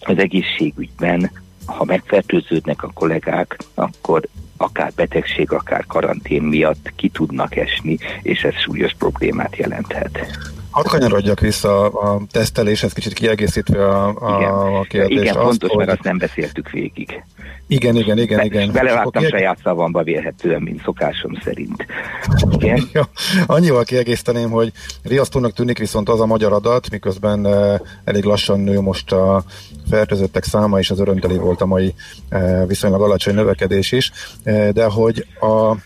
az 0.00 0.18
egészségügyben, 0.18 1.30
ha 1.64 1.84
megfertőződnek 1.84 2.82
a 2.82 2.90
kollégák, 2.94 3.58
akkor 3.74 4.28
akár 4.56 4.92
betegség, 4.94 5.52
akár 5.52 5.86
karantén 5.86 6.42
miatt 6.42 6.92
ki 6.96 7.08
tudnak 7.08 7.56
esni, 7.56 7.98
és 8.22 8.42
ez 8.42 8.54
súlyos 8.54 8.94
problémát 8.98 9.56
jelenthet. 9.56 10.38
Hadd 10.70 10.86
kanyarodjak 10.86 11.40
vissza 11.40 11.88
a 11.88 12.20
teszteléshez, 12.30 12.92
kicsit 12.92 13.12
kiegészítve 13.12 13.88
a, 13.88 14.08
a, 14.08 14.78
a 14.78 14.82
kérdést. 14.82 15.20
Igen, 15.20 15.36
azt, 15.36 15.44
fontos, 15.44 15.70
hogy... 15.70 15.78
mert 15.78 15.90
azt 15.90 16.02
nem 16.02 16.18
beszéltük 16.18 16.70
végig. 16.70 17.22
Igen, 17.66 17.96
igen, 17.96 18.18
igen, 18.18 18.38
Be, 18.38 18.44
igen. 18.44 18.72
Belevágtam 18.72 19.22
kieg... 19.22 19.30
saját 19.30 19.58
szavamba 19.62 20.02
vélhetően, 20.02 20.62
mint 20.62 20.82
szokásom 20.82 21.32
szerint. 21.44 21.86
Igen? 22.50 22.88
ja, 22.92 23.08
annyival 23.46 23.84
kiegészíteném, 23.84 24.50
hogy 24.50 24.72
riasztónak 25.02 25.52
tűnik 25.52 25.78
viszont 25.78 26.08
az 26.08 26.20
a 26.20 26.26
magyar 26.26 26.52
adat, 26.52 26.90
miközben 26.90 27.46
uh, 27.46 27.80
elég 28.04 28.24
lassan 28.24 28.60
nő 28.60 28.80
most 28.80 29.12
a 29.12 29.42
fertőzöttek 29.90 30.44
száma, 30.44 30.78
és 30.78 30.90
az 30.90 31.00
örömteli 31.00 31.36
volt 31.36 31.60
a 31.60 31.66
mai 31.66 31.94
uh, 32.30 32.66
viszonylag 32.66 33.02
alacsony 33.02 33.34
növekedés 33.34 33.92
is, 33.92 34.10
uh, 34.44 34.68
de 34.68 34.84
hogy 34.84 35.26
a 35.40 35.76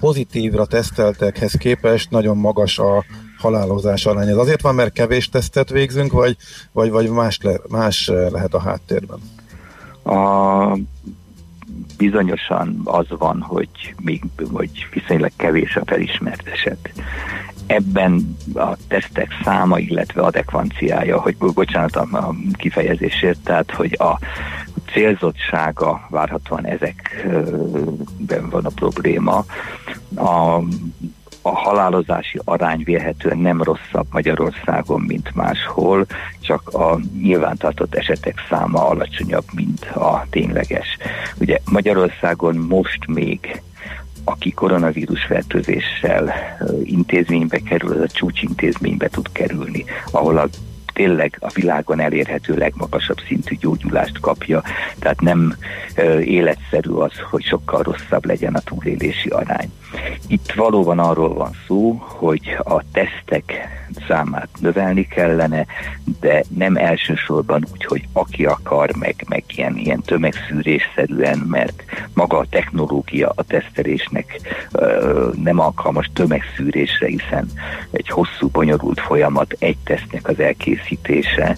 pozitívra 0.00 0.66
teszteltekhez 0.66 1.52
képest 1.52 2.10
nagyon 2.10 2.36
magas 2.36 2.78
a 2.78 3.04
halálozás 3.38 4.06
arány. 4.06 4.28
Ez 4.28 4.36
azért 4.36 4.62
van, 4.62 4.74
mert 4.74 4.92
kevés 4.92 5.28
tesztet 5.28 5.70
végzünk, 5.70 6.12
vagy, 6.12 6.36
vagy, 6.72 6.90
vagy 6.90 7.10
más, 7.10 7.38
le, 7.42 7.60
más 7.68 8.06
lehet 8.30 8.54
a 8.54 8.60
háttérben? 8.60 9.18
A, 10.02 10.78
bizonyosan 11.96 12.80
az 12.84 13.06
van, 13.08 13.40
hogy 13.40 13.94
még 14.02 14.22
hogy 14.52 14.86
viszonylag 14.92 15.30
kevés 15.36 15.76
a 15.76 15.82
felismert 15.86 16.48
eset. 16.48 16.92
ebben 17.66 18.36
a 18.54 18.76
tesztek 18.88 19.28
száma, 19.44 19.78
illetve 19.78 20.22
adekvanciája, 20.22 21.20
hogy 21.20 21.36
bocsánat 21.36 21.96
a 21.96 22.34
kifejezésért, 22.52 23.38
tehát 23.38 23.70
hogy 23.70 23.96
a 23.98 24.18
célzottsága 24.92 26.06
várhatóan 26.10 26.66
ezekben 26.66 28.48
van 28.50 28.64
a 28.64 28.70
probléma. 28.74 29.44
A, 30.14 30.62
a 31.42 31.50
halálozási 31.50 32.40
arány 32.44 32.82
vélhetően 32.84 33.38
nem 33.38 33.62
rosszabb 33.62 34.06
Magyarországon, 34.10 35.00
mint 35.00 35.34
máshol, 35.34 36.06
csak 36.40 36.68
a 36.68 36.98
nyilvántartott 37.22 37.94
esetek 37.94 38.44
száma 38.48 38.88
alacsonyabb, 38.88 39.44
mint 39.54 39.84
a 39.84 40.26
tényleges. 40.30 40.96
Ugye 41.40 41.58
Magyarországon 41.64 42.56
most 42.56 43.06
még 43.06 43.62
aki 44.24 44.50
koronavírus 44.50 45.24
fertőzéssel 45.24 46.34
intézménybe 46.84 47.58
kerül, 47.58 47.92
az 47.92 48.00
a 48.00 48.06
csúcsintézménybe 48.06 49.08
tud 49.08 49.32
kerülni, 49.32 49.84
ahol 50.10 50.38
a 50.38 50.48
tényleg 50.92 51.36
a 51.40 51.50
világon 51.54 52.00
elérhető 52.00 52.54
legmagasabb 52.54 53.18
szintű 53.26 53.56
gyógyulást 53.56 54.20
kapja, 54.20 54.62
tehát 54.98 55.20
nem 55.20 55.56
életszerű 56.20 56.90
az, 56.90 57.12
hogy 57.30 57.44
sokkal 57.44 57.82
rosszabb 57.82 58.24
legyen 58.24 58.54
a 58.54 58.60
túlélési 58.60 59.28
arány. 59.28 59.72
Itt 60.26 60.52
valóban 60.52 60.98
arról 60.98 61.34
van 61.34 61.50
szó, 61.66 61.92
hogy 61.98 62.56
a 62.58 62.82
tesztek 62.92 63.68
számát 64.08 64.48
növelni 64.60 65.06
kellene, 65.06 65.66
de 66.20 66.44
nem 66.56 66.76
elsősorban 66.76 67.66
úgy, 67.72 67.84
hogy 67.84 68.08
aki 68.12 68.44
akar, 68.44 68.90
meg, 68.98 69.24
meg 69.28 69.44
ilyen, 69.46 69.76
ilyen 69.76 70.00
tömegszűrésszerűen, 70.00 71.38
mert 71.38 71.82
maga 72.14 72.38
a 72.38 72.46
technológia 72.50 73.32
a 73.34 73.42
tesztelésnek 73.42 74.40
ö, 74.72 75.30
nem 75.42 75.58
alkalmas 75.58 76.10
tömegszűrésre, 76.12 77.06
hiszen 77.06 77.50
egy 77.90 78.08
hosszú, 78.08 78.48
bonyolult 78.48 79.00
folyamat 79.00 79.56
egy 79.58 79.78
tesztnek 79.84 80.28
az 80.28 80.40
elkészítése, 80.40 81.56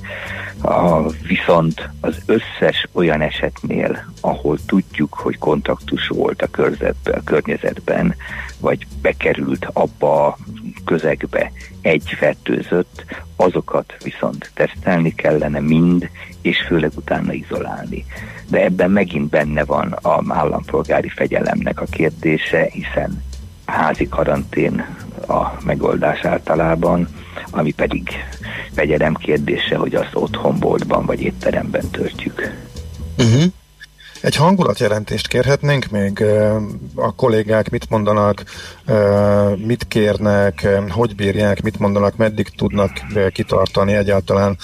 a, 0.63 1.11
viszont 1.11 1.89
az 2.01 2.17
összes 2.27 2.89
olyan 2.93 3.21
esetnél, 3.21 4.13
ahol 4.21 4.59
tudjuk, 4.67 5.15
hogy 5.15 5.39
kontaktus 5.39 6.09
volt 6.09 6.43
a, 6.43 6.51
körzetbe, 6.51 7.13
a 7.13 7.25
környezetben, 7.25 8.15
vagy 8.61 8.87
bekerült 9.03 9.67
abba 9.73 10.27
a 10.27 10.39
közegbe 10.85 11.53
egy 11.81 12.15
fertőzött, 12.17 13.05
azokat 13.37 13.95
viszont 14.03 14.51
tesztelni 14.55 15.15
kellene 15.15 15.61
mind, 15.61 16.11
és 16.41 16.63
főleg 16.67 16.91
utána 16.95 17.33
izolálni. 17.33 18.05
De 18.49 18.65
ebben 18.65 18.91
megint 18.91 19.29
benne 19.29 19.65
van 19.65 19.93
a 19.93 20.23
állampolgári 20.29 21.09
fegyelemnek 21.09 21.81
a 21.81 21.85
kérdése, 21.85 22.69
hiszen 22.73 23.23
házi 23.71 24.09
karantén 24.09 24.87
a 25.29 25.65
megoldás 25.65 26.25
általában, 26.25 27.09
ami 27.51 27.73
pedig 27.73 28.09
fegyelem 28.73 29.15
kérdése, 29.15 29.77
hogy 29.77 29.95
azt 29.95 30.15
otthon, 30.15 30.59
boltban 30.59 31.07
vagy 31.07 31.21
étteremben 31.21 31.91
töltjük. 31.91 32.55
Uh-huh. 33.19 33.43
Egy 34.21 34.37
hangulatjelentést 34.37 35.29
kérhetnénk 35.29 35.87
még? 35.91 36.25
A 36.95 37.15
kollégák 37.15 37.71
mit 37.71 37.91
mondanak, 37.91 38.45
mit 39.57 39.89
kérnek, 39.89 40.69
hogy 40.89 41.15
bírják, 41.15 41.63
mit 41.63 41.79
mondanak, 41.79 42.17
meddig 42.17 42.49
tudnak 42.49 42.91
kitartani 43.33 43.93
egyáltalán, 43.93 44.57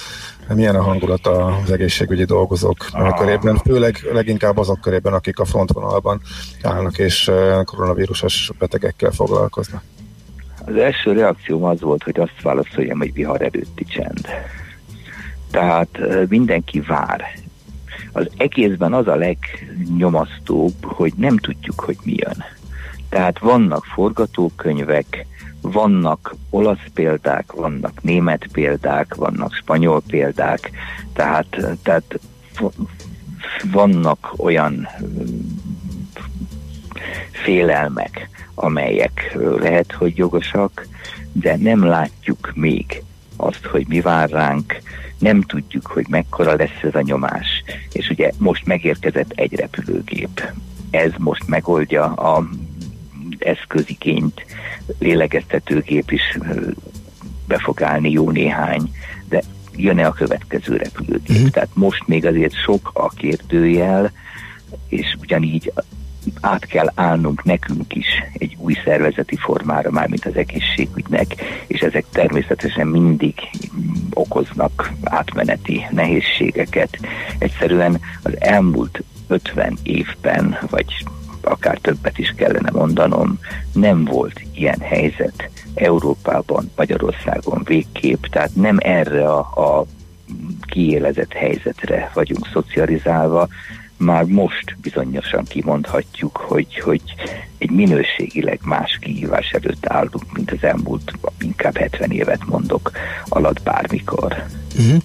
milyen 0.55 0.77
a 0.77 0.83
hangulat 0.83 1.27
az 1.27 1.71
egészségügyi 1.71 2.25
dolgozók 2.25 2.87
körében, 3.17 3.57
főleg 3.57 3.97
leginkább 4.13 4.59
azok 4.59 4.81
körében, 4.81 5.13
akik 5.13 5.39
a 5.39 5.45
frontvonalban 5.45 6.21
állnak 6.63 6.99
és 6.99 7.31
koronavírusos 7.65 8.51
betegekkel 8.59 9.11
foglalkoznak. 9.11 9.83
Az 10.67 10.77
első 10.77 11.13
reakcióm 11.13 11.65
az 11.65 11.81
volt, 11.81 12.03
hogy 12.03 12.21
azt 12.21 12.43
válaszoljam, 12.43 12.99
hogy 12.99 13.13
vihar 13.13 13.43
előtti 13.43 13.85
csend. 13.85 14.29
Tehát 15.51 15.99
mindenki 16.29 16.81
vár 16.81 17.25
az 18.13 18.29
egészben 18.37 18.93
az 18.93 19.07
a 19.07 19.15
legnyomasztóbb, 19.15 20.75
hogy 20.83 21.13
nem 21.17 21.37
tudjuk, 21.37 21.81
hogy 21.81 21.97
mi 22.03 22.15
jön. 22.17 22.45
Tehát 23.09 23.39
vannak 23.39 23.85
forgatókönyvek, 23.85 25.27
vannak 25.73 26.35
olasz 26.51 26.87
példák, 26.95 27.53
vannak 27.53 28.03
német 28.03 28.47
példák, 28.53 29.15
vannak 29.15 29.55
spanyol 29.55 30.03
példák, 30.07 30.71
tehát, 31.13 31.77
tehát 31.83 32.19
vannak 33.73 34.35
olyan 34.37 34.89
félelmek, 37.31 38.29
amelyek 38.55 39.37
lehet, 39.59 39.93
hogy 39.93 40.17
jogosak, 40.17 40.87
de 41.33 41.57
nem 41.57 41.85
látjuk 41.85 42.53
még 42.55 43.03
azt, 43.37 43.65
hogy 43.65 43.87
mi 43.89 44.01
vár 44.01 44.31
ránk, 44.31 44.83
nem 45.19 45.43
tudjuk, 45.43 45.87
hogy 45.87 46.07
mekkora 46.09 46.55
lesz 46.55 46.83
ez 46.83 46.95
a 46.95 47.01
nyomás. 47.01 47.47
És 47.93 48.11
ugye 48.11 48.31
most 48.39 48.67
megérkezett 48.67 49.33
egy 49.35 49.55
repülőgép. 49.55 50.53
Ez 50.91 51.11
most 51.19 51.49
megoldja 51.49 52.05
a 52.05 52.49
eszközigényt, 53.43 54.45
lélegeztetőgép 54.99 56.11
is 56.11 56.39
be 57.47 57.59
fog 57.59 57.83
állni 57.83 58.11
jó 58.11 58.31
néhány, 58.31 58.91
de 59.29 59.43
jön-e 59.77 60.07
a 60.07 60.13
következő 60.13 60.77
repülőgép? 60.77 61.37
Uh-huh. 61.37 61.49
Tehát 61.49 61.71
most 61.75 62.07
még 62.07 62.27
azért 62.27 62.55
sok 62.55 62.91
a 62.93 63.09
kérdőjel, 63.09 64.13
és 64.89 65.17
ugyanígy 65.21 65.73
át 66.41 66.65
kell 66.65 66.93
állnunk 66.95 67.45
nekünk 67.45 67.95
is 67.95 68.07
egy 68.33 68.57
új 68.59 68.75
szervezeti 68.85 69.37
formára, 69.37 69.91
már 69.91 70.09
mint 70.09 70.27
az 70.27 70.37
egészségügynek, 70.37 71.35
és 71.67 71.81
ezek 71.81 72.05
természetesen 72.13 72.87
mindig 72.87 73.35
okoznak 74.13 74.93
átmeneti 75.03 75.87
nehézségeket. 75.91 76.99
Egyszerűen 77.39 78.01
az 78.23 78.41
elmúlt 78.41 79.03
50 79.27 79.79
évben, 79.83 80.59
vagy 80.71 81.05
akár 81.47 81.79
többet 81.79 82.19
is 82.19 82.35
kellene 82.37 82.71
mondanom, 82.73 83.39
nem 83.73 84.05
volt 84.05 84.41
ilyen 84.55 84.81
helyzet 84.81 85.51
Európában, 85.75 86.71
Magyarországon 86.77 87.63
végképp, 87.65 88.25
tehát 88.25 88.55
nem 88.55 88.77
erre 88.81 89.29
a, 89.29 89.39
a 89.39 89.87
kiélezett 90.61 91.33
helyzetre 91.33 92.11
vagyunk 92.15 92.49
szocializálva, 92.53 93.49
már 93.97 94.25
most 94.25 94.77
bizonyosan 94.81 95.45
kimondhatjuk, 95.45 96.37
hogy, 96.37 96.81
hogy 96.81 97.03
egy 97.59 97.71
minőségileg 97.71 98.61
más 98.65 98.99
kihívás 99.01 99.51
előtt 99.51 99.87
állunk, 99.87 100.33
mint 100.33 100.51
az 100.51 100.63
elmúlt 100.65 101.13
inkább 101.41 101.77
70 101.77 102.11
évet 102.11 102.47
mondok 102.47 102.91
alatt 103.25 103.63
bármikor. 103.63 104.45
Uh-huh. 104.79 105.03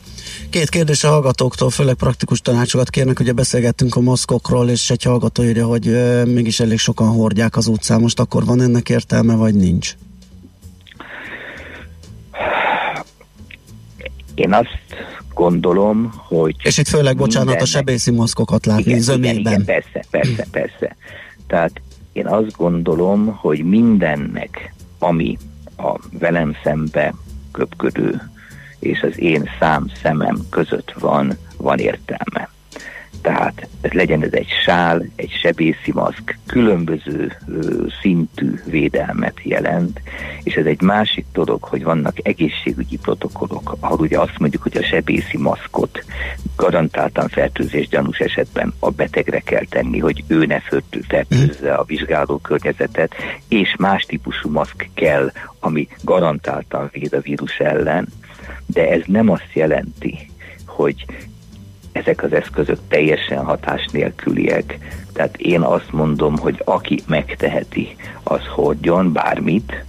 Két 0.51 0.69
kérdés 0.69 1.03
a 1.03 1.09
hallgatóktól, 1.09 1.69
főleg 1.69 1.95
praktikus 1.95 2.41
tanácsokat 2.41 2.89
kérnek, 2.89 3.19
ugye 3.19 3.33
beszélgettünk 3.33 3.95
a 3.95 3.99
maszkokról, 3.99 4.69
és 4.69 4.89
egy 4.89 5.03
hallgató 5.03 5.43
írja, 5.43 5.65
hogy 5.65 5.87
euh, 5.87 6.25
mégis 6.25 6.59
elég 6.59 6.77
sokan 6.77 7.07
hordják 7.07 7.57
az 7.57 7.67
utcán, 7.67 8.01
most 8.01 8.19
akkor 8.19 8.45
van 8.45 8.61
ennek 8.61 8.89
értelme, 8.89 9.35
vagy 9.35 9.55
nincs? 9.55 9.95
Én 14.35 14.53
azt 14.53 14.79
gondolom, 15.33 16.13
hogy... 16.15 16.55
És 16.63 16.77
itt 16.77 16.87
főleg, 16.87 17.17
bocsánat, 17.17 17.61
a 17.61 17.65
sebészi 17.65 18.11
maszkokat 18.11 18.65
látni 18.65 18.83
igen, 18.83 19.01
zömében. 19.01 19.39
Igen, 19.39 19.61
igen, 19.61 19.65
persze, 19.65 20.05
persze, 20.09 20.47
persze. 20.51 20.95
Tehát 21.47 21.81
én 22.13 22.27
azt 22.27 22.57
gondolom, 22.57 23.25
hogy 23.27 23.63
mindennek, 23.63 24.73
ami 24.99 25.37
a 25.77 25.99
velem 26.19 26.55
szembe 26.63 27.13
köpködő 27.51 28.31
és 28.81 29.01
az 29.01 29.19
én 29.19 29.49
szám 29.59 29.85
szemem 30.01 30.37
között 30.49 30.91
van, 30.99 31.37
van 31.57 31.77
értelme. 31.77 32.49
Tehát 33.21 33.67
ez 33.81 33.91
legyen 33.91 34.23
ez 34.23 34.33
egy 34.33 34.47
sál, 34.65 35.05
egy 35.15 35.31
sebészi 35.41 35.91
maszk, 35.93 36.37
különböző 36.45 37.37
ö, 37.47 37.85
szintű 38.01 38.53
védelmet 38.65 39.39
jelent, 39.43 40.01
és 40.43 40.53
ez 40.53 40.65
egy 40.65 40.81
másik 40.81 41.25
dolog, 41.33 41.63
hogy 41.63 41.83
vannak 41.83 42.27
egészségügyi 42.27 42.97
protokollok, 42.97 43.75
ahol 43.79 43.99
ugye 43.99 44.19
azt 44.19 44.39
mondjuk, 44.39 44.61
hogy 44.61 44.77
a 44.77 44.83
sebészi 44.83 45.37
maszkot 45.37 46.05
garantáltan 46.55 47.27
fertőzés 47.27 47.87
gyanús 47.87 48.17
esetben 48.17 48.73
a 48.79 48.89
betegre 48.89 49.39
kell 49.39 49.65
tenni, 49.69 49.99
hogy 49.99 50.23
ő 50.27 50.45
ne 50.45 50.59
fertőzze 51.07 51.73
a 51.73 51.83
vizsgáló 51.83 52.37
környezetet, 52.37 53.15
és 53.47 53.75
más 53.77 54.03
típusú 54.03 54.49
maszk 54.49 54.89
kell, 54.93 55.31
ami 55.59 55.87
garantáltan 56.03 56.89
véd 56.93 57.13
a 57.13 57.19
vírus 57.19 57.57
ellen, 57.57 58.07
de 58.73 58.89
ez 58.89 59.01
nem 59.05 59.29
azt 59.29 59.49
jelenti, 59.53 60.29
hogy 60.65 61.05
ezek 61.91 62.23
az 62.23 62.33
eszközök 62.33 62.79
teljesen 62.87 63.43
hatás 63.43 63.85
nélküliek. 63.91 64.77
Tehát 65.13 65.37
én 65.37 65.61
azt 65.61 65.91
mondom, 65.91 66.37
hogy 66.37 66.61
aki 66.65 67.01
megteheti, 67.07 67.95
az 68.23 68.41
hordjon 68.55 69.11
bármit, 69.11 69.83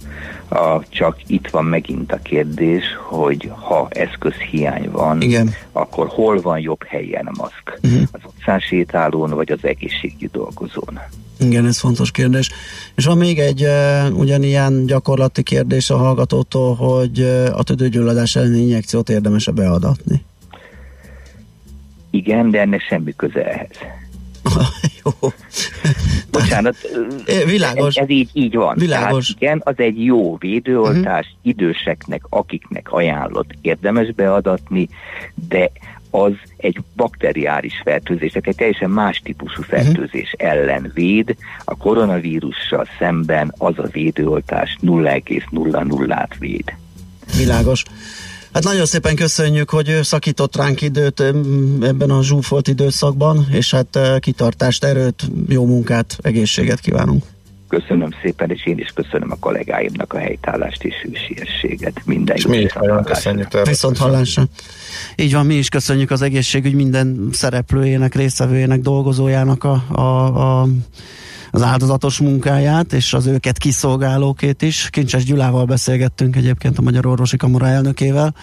a, 0.47 0.89
csak 0.89 1.17
itt 1.27 1.49
van 1.49 1.65
megint 1.65 2.11
a 2.11 2.19
kérdés, 2.23 2.83
hogy 3.01 3.51
ha 3.59 3.87
eszközhiány 3.89 4.91
van, 4.91 5.21
Igen. 5.21 5.49
akkor 5.71 6.07
hol 6.07 6.41
van 6.41 6.59
jobb 6.59 6.83
helyen 6.83 7.25
a 7.25 7.31
maszk? 7.37 7.79
Uh-huh. 7.83 8.01
Az 8.11 8.21
utcán 8.23 8.59
sétálón, 8.59 9.29
vagy 9.29 9.51
az 9.51 9.59
egészségügyi 9.61 10.29
dolgozón? 10.31 10.99
Igen, 11.47 11.65
ez 11.65 11.79
fontos 11.79 12.11
kérdés. 12.11 12.49
És 12.95 13.05
van 13.05 13.17
még 13.17 13.39
egy 13.39 13.63
uh, 13.63 14.17
ugyanilyen 14.17 14.85
gyakorlati 14.85 15.43
kérdés 15.43 15.89
a 15.89 15.97
hallgatótól, 15.97 16.75
hogy 16.75 17.19
uh, 17.19 17.47
a 17.57 17.63
tüdőgyulladás 17.63 18.35
elleni 18.35 18.59
injekciót 18.59 19.09
érdemes-e 19.09 19.51
beadatni? 19.51 20.23
Igen, 22.09 22.49
de 22.49 22.59
ennek 22.59 22.81
semmi 22.81 23.13
köze 23.15 23.45
ehhez. 23.45 23.77
jó. 25.03 25.31
Bocsánat, 26.31 26.75
világos. 27.45 27.95
Ez, 27.95 28.03
ez 28.03 28.09
így, 28.09 28.29
így 28.33 28.55
van. 28.55 28.75
Világos. 28.77 29.27
Tehát 29.27 29.41
igen, 29.41 29.61
az 29.63 29.73
egy 29.77 30.03
jó 30.03 30.37
védőoltás, 30.37 31.25
uh-huh. 31.25 31.39
időseknek, 31.41 32.21
akiknek 32.29 32.91
ajánlott 32.91 33.49
érdemes 33.61 34.11
beadatni, 34.11 34.89
de 35.47 35.71
az 36.13 36.33
egy 36.57 36.79
bakteriáris 36.95 37.81
fertőzés, 37.83 38.31
tehát 38.31 38.47
egy 38.47 38.55
teljesen 38.55 38.89
más 38.89 39.21
típusú 39.23 39.61
mhm. 39.61 39.69
fertőzés 39.69 40.33
uh-huh. 40.33 40.51
ellen 40.51 40.91
véd. 40.93 41.35
A 41.63 41.77
koronavírussal 41.77 42.87
szemben 42.99 43.53
az 43.57 43.73
a 43.77 43.87
védőoltás 43.91 44.77
0,00-át 44.81 46.35
véd. 46.39 46.73
Világos. 47.37 47.83
Hát 48.53 48.63
nagyon 48.63 48.85
szépen 48.85 49.15
köszönjük, 49.15 49.69
hogy 49.69 49.99
szakított 50.01 50.55
ránk 50.55 50.81
időt 50.81 51.19
ebben 51.81 52.09
a 52.09 52.23
zsúfolt 52.23 52.67
időszakban, 52.67 53.47
és 53.51 53.71
hát 53.71 54.19
kitartást, 54.19 54.83
erőt, 54.83 55.23
jó 55.47 55.65
munkát, 55.65 56.17
egészséget 56.21 56.79
kívánunk. 56.79 57.23
Köszönöm 57.79 58.09
szépen, 58.21 58.49
és 58.49 58.65
én 58.65 58.77
is 58.77 58.91
köszönöm 58.95 59.31
a 59.31 59.35
kollégáimnak 59.35 60.13
a 60.13 60.17
helytállást 60.17 60.83
és 60.83 60.93
hűségességet. 61.01 62.01
Minden 62.05 62.35
és 62.35 62.45
mi 62.45 62.57
is 62.57 62.73
nagyon 62.73 63.03
köszönjük. 63.03 63.67
Viszont 63.67 63.97
hallásra. 63.97 64.43
Így 65.15 65.33
van, 65.33 65.45
mi 65.45 65.53
is 65.53 65.69
köszönjük 65.69 66.11
az 66.11 66.21
egészségügy 66.21 66.73
minden 66.73 67.29
szereplőjének, 67.31 68.15
résztvevőjének, 68.15 68.79
dolgozójának 68.79 69.63
a, 69.63 69.83
a, 69.89 70.61
a 70.61 70.67
az 71.51 71.61
áldozatos 71.61 72.19
munkáját, 72.19 72.93
és 72.93 73.13
az 73.13 73.25
őket 73.25 73.57
kiszolgálókét 73.57 74.61
is. 74.61 74.89
Kincses 74.89 75.23
Gyulával 75.23 75.65
beszélgettünk 75.65 76.35
egyébként 76.35 76.77
a 76.77 76.81
Magyar 76.81 77.05
Orvosi 77.05 77.37
Kamara 77.37 77.67
elnökével, 77.67 78.35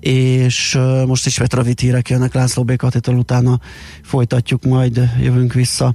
és 0.00 0.78
most 1.06 1.26
is 1.26 1.40
rövid 1.52 1.80
hírek 1.80 2.08
jönnek 2.08 2.34
László 2.34 2.64
B. 2.64 2.76
Katitól, 2.76 3.14
utána 3.14 3.58
folytatjuk, 4.02 4.64
majd 4.64 5.10
jövünk 5.20 5.52
vissza 5.52 5.94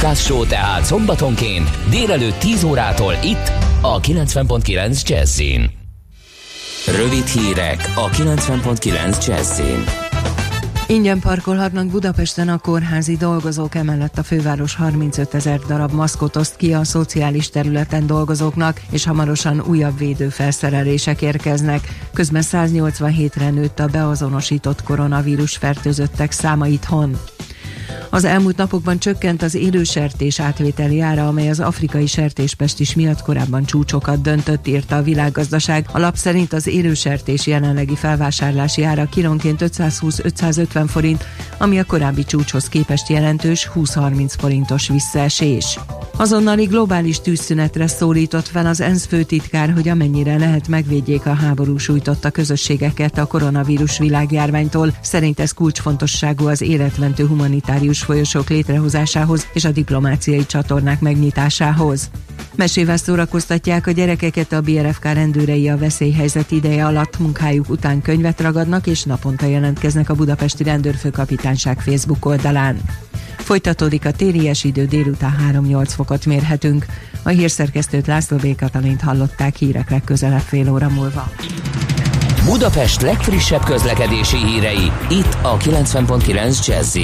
Kaz 0.00 0.20
Show 0.20 0.46
tehát 0.46 0.84
szombatonként 0.84 1.70
délelőtt 1.90 2.38
10 2.38 2.64
órától 2.64 3.12
itt 3.24 3.52
a 3.80 4.00
90.9 4.00 5.02
Jazzin. 5.02 5.70
Rövid 6.86 7.26
hírek 7.26 7.92
a 7.94 8.08
90.9 8.08 9.26
Jazzin. 9.26 9.84
Ingyen 10.86 11.20
parkolhatnak 11.20 11.86
Budapesten 11.86 12.48
a 12.48 12.58
kórházi 12.58 13.16
dolgozók, 13.16 13.74
emellett 13.74 14.18
a 14.18 14.22
főváros 14.22 14.74
35 14.74 15.34
ezer 15.34 15.58
darab 15.58 15.92
maszkot 15.92 16.36
oszt 16.36 16.56
ki 16.56 16.74
a 16.74 16.84
szociális 16.84 17.50
területen 17.50 18.06
dolgozóknak, 18.06 18.80
és 18.90 19.04
hamarosan 19.04 19.60
újabb 19.60 19.98
védőfelszerelések 19.98 21.22
érkeznek. 21.22 21.88
Közben 22.12 22.42
187-re 22.44 23.50
nőtt 23.50 23.78
a 23.78 23.86
beazonosított 23.86 24.82
koronavírus 24.82 25.56
fertőzöttek 25.56 26.32
száma 26.32 26.66
itthon. 26.66 27.18
Az 28.10 28.24
elmúlt 28.24 28.56
napokban 28.56 28.98
csökkent 28.98 29.42
az 29.42 29.54
élősertés 29.54 30.40
átvételi 30.40 31.00
ára, 31.00 31.26
amely 31.26 31.48
az 31.50 31.60
afrikai 31.60 32.06
sertéspestis 32.06 32.94
miatt 32.94 33.22
korábban 33.22 33.64
csúcsokat 33.64 34.20
döntött, 34.20 34.66
írta 34.66 34.96
a 34.96 35.02
világgazdaság. 35.02 35.88
A 35.92 35.98
lap 35.98 36.16
szerint 36.16 36.52
az 36.52 36.66
élősertés 36.66 37.46
jelenlegi 37.46 37.96
felvásárlási 37.96 38.82
ára 38.82 39.04
kilónként 39.04 39.60
520-550 39.64 40.84
forint, 40.86 41.24
ami 41.58 41.78
a 41.78 41.84
korábbi 41.84 42.24
csúcshoz 42.24 42.68
képest 42.68 43.08
jelentős 43.08 43.70
20-30 43.74 44.32
forintos 44.38 44.88
visszaesés. 44.88 45.78
Azonnali 46.16 46.64
globális 46.64 47.20
tűzszünetre 47.20 47.86
szólított 47.86 48.48
fel 48.48 48.66
az 48.66 48.80
ENSZ 48.80 49.06
főtitkár, 49.06 49.72
hogy 49.72 49.88
amennyire 49.88 50.38
lehet 50.38 50.68
megvédjék 50.68 51.26
a 51.26 51.34
háború 51.34 51.76
sújtotta 51.76 52.30
közösségeket 52.30 53.18
a 53.18 53.26
koronavírus 53.26 53.98
világjárványtól. 53.98 54.94
Szerint 55.00 55.40
ez 55.40 55.52
kulcsfontosságú 55.52 56.46
az 56.46 56.60
életmentő 56.60 57.26
humanitárius 57.26 57.97
folyosók 58.04 58.48
létrehozásához 58.48 59.46
és 59.52 59.64
a 59.64 59.70
diplomáciai 59.70 60.46
csatornák 60.46 61.00
megnyitásához. 61.00 62.10
Mesével 62.56 62.96
szórakoztatják 62.96 63.86
a 63.86 63.90
gyerekeket 63.90 64.52
a 64.52 64.60
BRFK 64.60 65.04
rendőrei 65.04 65.68
a 65.68 65.78
veszélyhelyzet 65.78 66.50
ideje 66.50 66.86
alatt 66.86 67.18
munkájuk 67.18 67.68
után 67.68 68.02
könyvet 68.02 68.40
ragadnak 68.40 68.86
és 68.86 69.02
naponta 69.02 69.46
jelentkeznek 69.46 70.10
a 70.10 70.14
budapesti 70.14 70.62
rendőrfőkapitányság 70.62 71.80
Facebook 71.80 72.26
oldalán. 72.26 72.80
Folytatódik 73.36 74.04
a 74.04 74.10
téries 74.10 74.64
idő, 74.64 74.84
délután 74.84 75.36
3-8 75.52 75.88
fokot 75.88 76.26
mérhetünk. 76.26 76.86
A 77.22 77.28
hírszerkesztőt 77.28 78.06
László 78.06 78.36
B. 78.36 78.56
Katalint 78.56 79.00
hallották 79.00 79.56
hírek 79.56 79.90
legközelebb 79.90 80.40
fél 80.40 80.72
óra 80.72 80.88
múlva. 80.88 81.30
Budapest 82.44 83.02
legfrissebb 83.02 83.64
közlekedési 83.64 84.36
hírei, 84.36 84.92
itt 85.10 85.36
a 85.42 85.56
90.9 85.56 86.66
jazz 86.66 86.96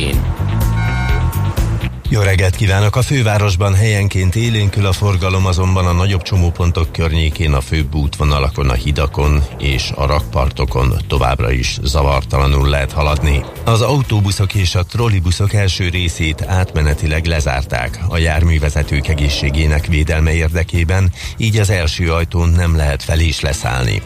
jó 2.15 2.21
reggelt 2.21 2.57
kívánok! 2.57 2.97
A 2.97 3.03
fővárosban 3.03 3.75
helyenként 3.75 4.37
élénkül 4.37 4.87
a 4.87 4.93
forgalom, 4.93 5.47
azonban 5.47 5.87
a 5.87 5.93
nagyobb 5.93 6.23
csomópontok 6.23 6.93
környékén 6.93 7.53
a 7.53 7.61
főbb 7.61 7.95
útvonalakon, 7.95 8.71
a 8.71 8.73
hidakon 8.73 9.43
és 9.59 9.93
a 9.95 10.07
rakpartokon 10.07 10.95
továbbra 11.09 11.51
is 11.51 11.79
zavartalanul 11.83 12.69
lehet 12.69 12.93
haladni. 12.93 13.45
Az 13.65 13.81
autóbuszok 13.81 14.55
és 14.55 14.75
a 14.75 14.85
trollibuszok 14.85 15.53
első 15.53 15.89
részét 15.89 16.43
átmenetileg 16.43 17.25
lezárták 17.25 18.01
a 18.09 18.19
járművezetők 18.19 19.09
egészségének 19.09 19.87
védelme 19.87 20.35
érdekében, 20.35 21.13
így 21.37 21.57
az 21.57 21.71
első 21.71 22.13
ajtón 22.13 22.49
nem 22.49 22.77
lehet 22.77 23.03
fel 23.03 23.19
is 23.19 23.41
leszállni. 23.41 24.03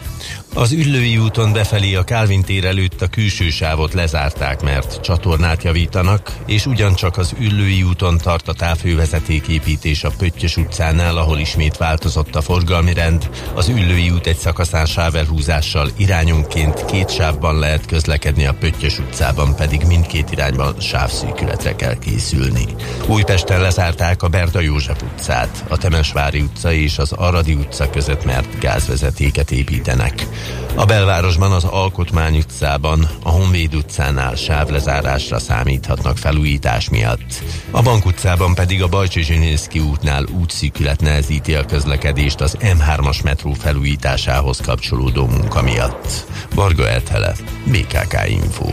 Az 0.53 0.71
Üllői 0.71 1.17
úton 1.17 1.53
befelé 1.53 1.95
a 1.95 2.03
Kálvin 2.03 2.41
tér 2.41 2.65
előtt 2.65 3.01
a 3.01 3.07
külső 3.07 3.49
sávot 3.49 3.93
lezárták, 3.93 4.61
mert 4.61 5.01
csatornát 5.01 5.63
javítanak, 5.63 6.37
és 6.45 6.65
ugyancsak 6.65 7.17
az 7.17 7.33
Üllői 7.39 7.83
úton 7.83 8.17
tart 8.17 8.47
a 8.47 8.53
távhővezeték 8.53 9.47
építés 9.47 10.03
a 10.03 10.11
Pöttyös 10.17 10.57
utcánál, 10.57 11.17
ahol 11.17 11.39
ismét 11.39 11.77
változott 11.77 12.35
a 12.35 12.41
forgalmi 12.41 12.93
rend. 12.93 13.29
Az 13.53 13.67
Üllői 13.67 14.09
út 14.09 14.27
egy 14.27 14.37
szakaszán 14.37 14.85
sávelhúzással 14.85 15.89
irányonként 15.97 16.85
két 16.85 17.09
sávban 17.09 17.59
lehet 17.59 17.85
közlekedni, 17.85 18.45
a 18.45 18.53
Pöttyös 18.53 18.99
utcában 18.99 19.55
pedig 19.55 19.81
mindkét 19.87 20.31
irányban 20.31 20.79
sávszűkületre 20.79 21.75
kell 21.75 21.97
készülni. 21.99 22.65
Újpesten 23.07 23.61
lezárták 23.61 24.23
a 24.23 24.27
Berda 24.27 24.59
József 24.59 25.01
utcát, 25.01 25.65
a 25.67 25.77
Temesvári 25.77 26.41
utca 26.41 26.73
és 26.73 26.97
az 26.97 27.11
Aradi 27.11 27.53
utca 27.53 27.89
között, 27.89 28.25
mert 28.25 28.59
gázvezetéket 28.59 29.51
építenek. 29.51 30.27
A 30.75 30.85
belvárosban 30.85 31.51
az 31.51 31.63
Alkotmány 31.63 32.37
utcában, 32.37 33.09
a 33.23 33.29
Honvéd 33.29 33.75
utcánál 33.75 34.35
sávlezárásra 34.35 35.39
számíthatnak 35.39 36.17
felújítás 36.17 36.89
miatt. 36.89 37.43
A 37.71 37.81
Bank 37.81 38.05
utcában 38.05 38.53
pedig 38.53 38.81
a 38.81 38.87
Bajcsi 38.87 39.23
Zsinyinszki 39.23 39.79
útnál 39.79 40.25
útszűkület 40.41 41.01
nehezíti 41.01 41.55
a 41.55 41.65
közlekedést 41.65 42.41
az 42.41 42.57
M3-as 42.59 43.23
metró 43.23 43.53
felújításához 43.53 44.61
kapcsolódó 44.61 45.25
munka 45.25 45.61
miatt. 45.61 46.25
Varga 46.55 46.89
Ertele, 46.89 47.35
BKK 47.63 48.29
Info. 48.29 48.65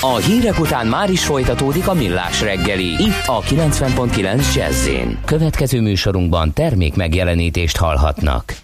A 0.00 0.16
hírek 0.16 0.60
után 0.60 0.86
már 0.86 1.10
is 1.10 1.24
folytatódik 1.24 1.88
a 1.88 1.94
millás 1.94 2.40
reggeli, 2.40 2.86
itt 2.86 3.26
a 3.26 3.40
90.9 3.40 4.54
jazz 4.54 4.88
Következő 5.24 5.80
műsorunkban 5.80 6.52
termék 6.52 6.94
megjelenítést 6.96 7.76
hallhatnak. 7.76 8.54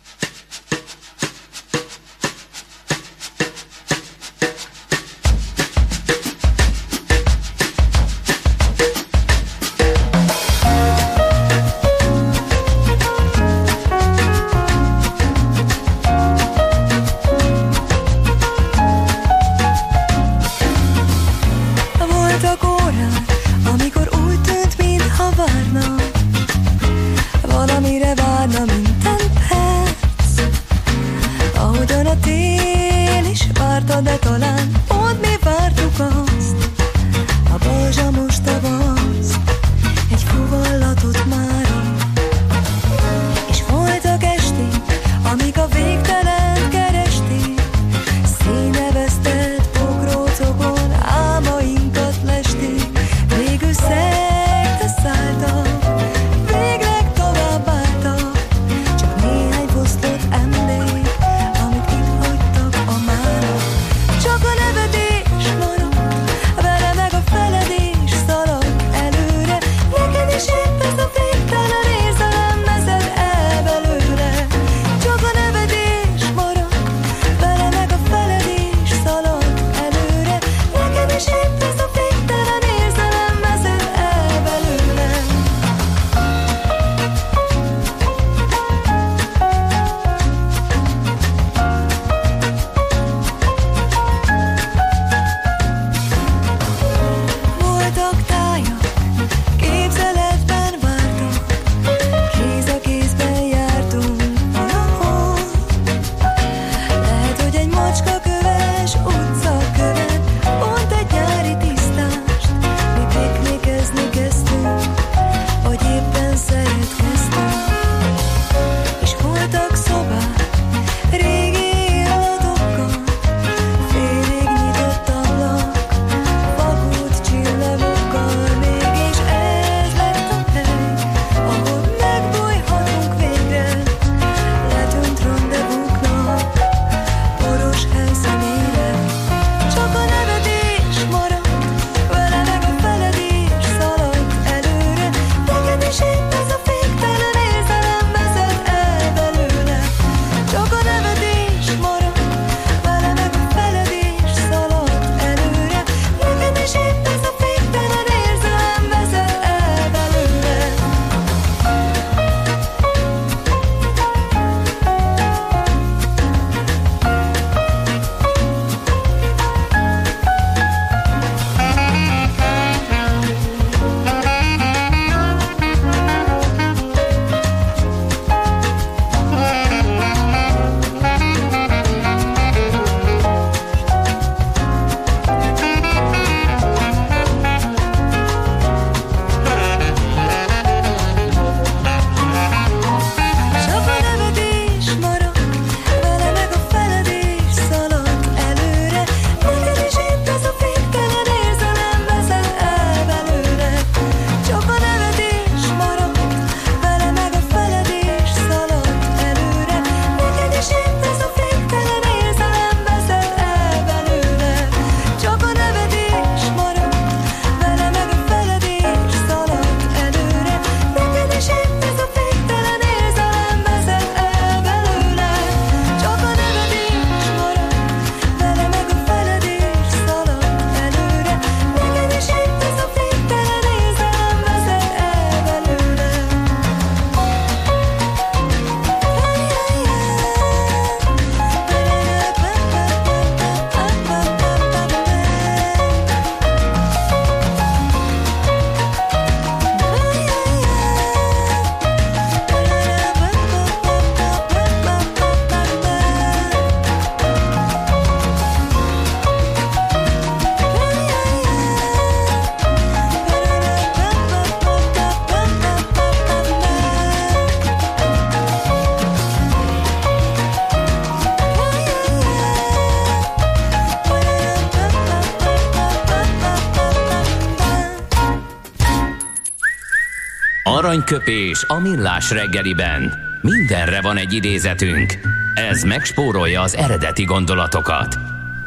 Aranyköpés 281.07 281.64
a 281.66 281.79
millás 281.79 282.31
reggeliben. 282.31 283.12
Mindenre 283.42 284.01
van 284.01 284.16
egy 284.16 284.33
idézetünk. 284.33 285.19
Ez 285.55 285.83
megspórolja 285.83 286.61
az 286.62 286.77
eredeti 286.77 287.25
gondolatokat. 287.25 288.19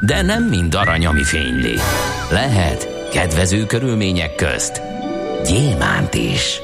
De 0.02 0.22
nem 0.22 0.44
mind 0.44 0.76
arany, 0.76 1.06
ami 1.06 1.24
fényli. 1.24 1.76
Lehet 2.32 3.10
kedvező 3.12 3.66
körülmények 3.66 4.36
közt 4.36 4.82
gyémánt 5.46 6.14
is. 6.14 6.60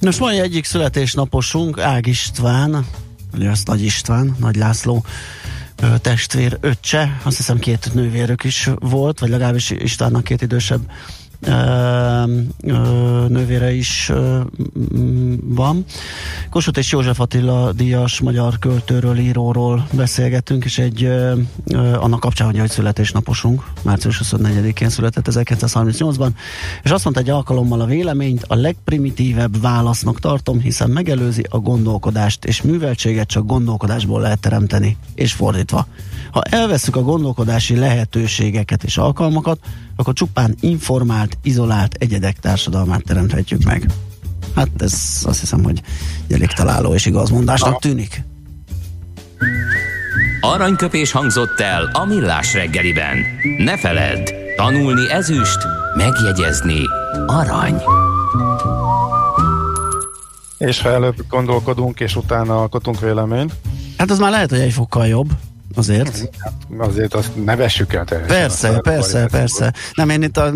Nos, 0.00 0.18
mai 0.18 0.38
egyik 0.38 0.64
születésnaposunk, 0.64 1.78
Ág 1.78 2.06
István, 2.06 2.86
az 3.50 3.62
Nagy 3.64 3.82
István, 3.82 4.36
Nagy 4.38 4.56
László 4.56 5.04
testvér 6.00 6.58
öccse, 6.60 7.20
azt 7.22 7.36
hiszem 7.36 7.58
két 7.58 7.94
nővérük 7.94 8.44
is 8.44 8.70
volt, 8.74 9.18
vagy 9.18 9.28
legalábbis 9.28 9.70
Istvánnak 9.70 10.24
két 10.24 10.42
idősebb 10.42 10.80
nővére 13.28 13.72
is 13.72 14.12
van. 15.44 15.84
Kossuth 16.50 16.78
és 16.78 16.92
József 16.92 17.20
Attila 17.20 17.72
díjas 17.72 18.20
magyar 18.20 18.58
költőről, 18.58 19.18
íróról 19.18 19.86
beszélgetünk, 19.92 20.64
és 20.64 20.78
egy 20.78 21.04
annak 21.74 22.20
kapcsán, 22.20 22.58
hogy 22.58 22.70
születésnaposunk, 22.70 23.64
március 23.82 24.20
24-én 24.24 24.88
született 24.88 25.26
1938-ban, 25.30 26.28
és 26.82 26.90
azt 26.90 27.04
mondta 27.04 27.22
egy 27.22 27.30
alkalommal 27.30 27.80
a 27.80 27.86
véleményt, 27.86 28.44
a 28.46 28.54
legprimitívebb 28.54 29.60
válasznak 29.60 30.20
tartom, 30.20 30.60
hiszen 30.60 30.90
megelőzi 30.90 31.46
a 31.48 31.58
gondolkodást, 31.58 32.44
és 32.44 32.62
műveltséget 32.62 33.28
csak 33.28 33.46
gondolkodásból 33.46 34.20
lehet 34.20 34.40
teremteni, 34.40 34.96
és 35.14 35.32
fordítva. 35.32 35.86
Ha 36.38 36.44
elveszük 36.44 36.96
a 36.96 37.02
gondolkodási 37.02 37.76
lehetőségeket 37.76 38.82
és 38.82 38.96
alkalmakat, 38.96 39.58
akkor 39.96 40.14
csupán 40.14 40.54
informált, 40.60 41.38
izolált 41.42 41.94
egyedek 41.98 42.38
társadalmát 42.38 43.04
teremthetjük 43.04 43.64
meg. 43.64 43.86
Hát 44.54 44.68
ez 44.78 44.92
azt 45.22 45.40
hiszem, 45.40 45.62
hogy 45.62 45.82
elég 46.30 46.48
találó 46.48 46.94
és 46.94 47.06
igazmondásnak 47.06 47.80
tűnik. 47.80 48.24
Aranyköpés 50.40 51.10
hangzott 51.10 51.60
el 51.60 51.90
a 51.92 52.04
millás 52.04 52.52
reggeliben. 52.52 53.16
Ne 53.58 53.78
feledd, 53.78 54.28
tanulni 54.56 55.10
ezüst, 55.10 55.58
megjegyezni 55.96 56.80
arany. 57.26 57.82
És 60.58 60.80
ha 60.80 60.88
előbb 60.88 61.26
gondolkodunk, 61.28 62.00
és 62.00 62.16
utána 62.16 62.60
alkotunk 62.60 63.00
véleményt. 63.00 63.52
Hát 63.96 64.10
az 64.10 64.18
már 64.18 64.30
lehet, 64.30 64.50
hogy 64.50 64.60
egy 64.60 64.72
fokkal 64.72 65.06
jobb. 65.06 65.30
Azért. 65.78 66.28
Azért 66.78 67.14
azt 67.14 67.44
ne 67.44 67.56
vessük 67.56 67.92
el 67.92 68.04
teljesen. 68.04 68.36
Persze, 68.36 68.78
persze, 68.78 69.26
persze. 69.30 69.72
Nem, 69.94 70.10
én 70.10 70.22
itt 70.22 70.36
a, 70.36 70.52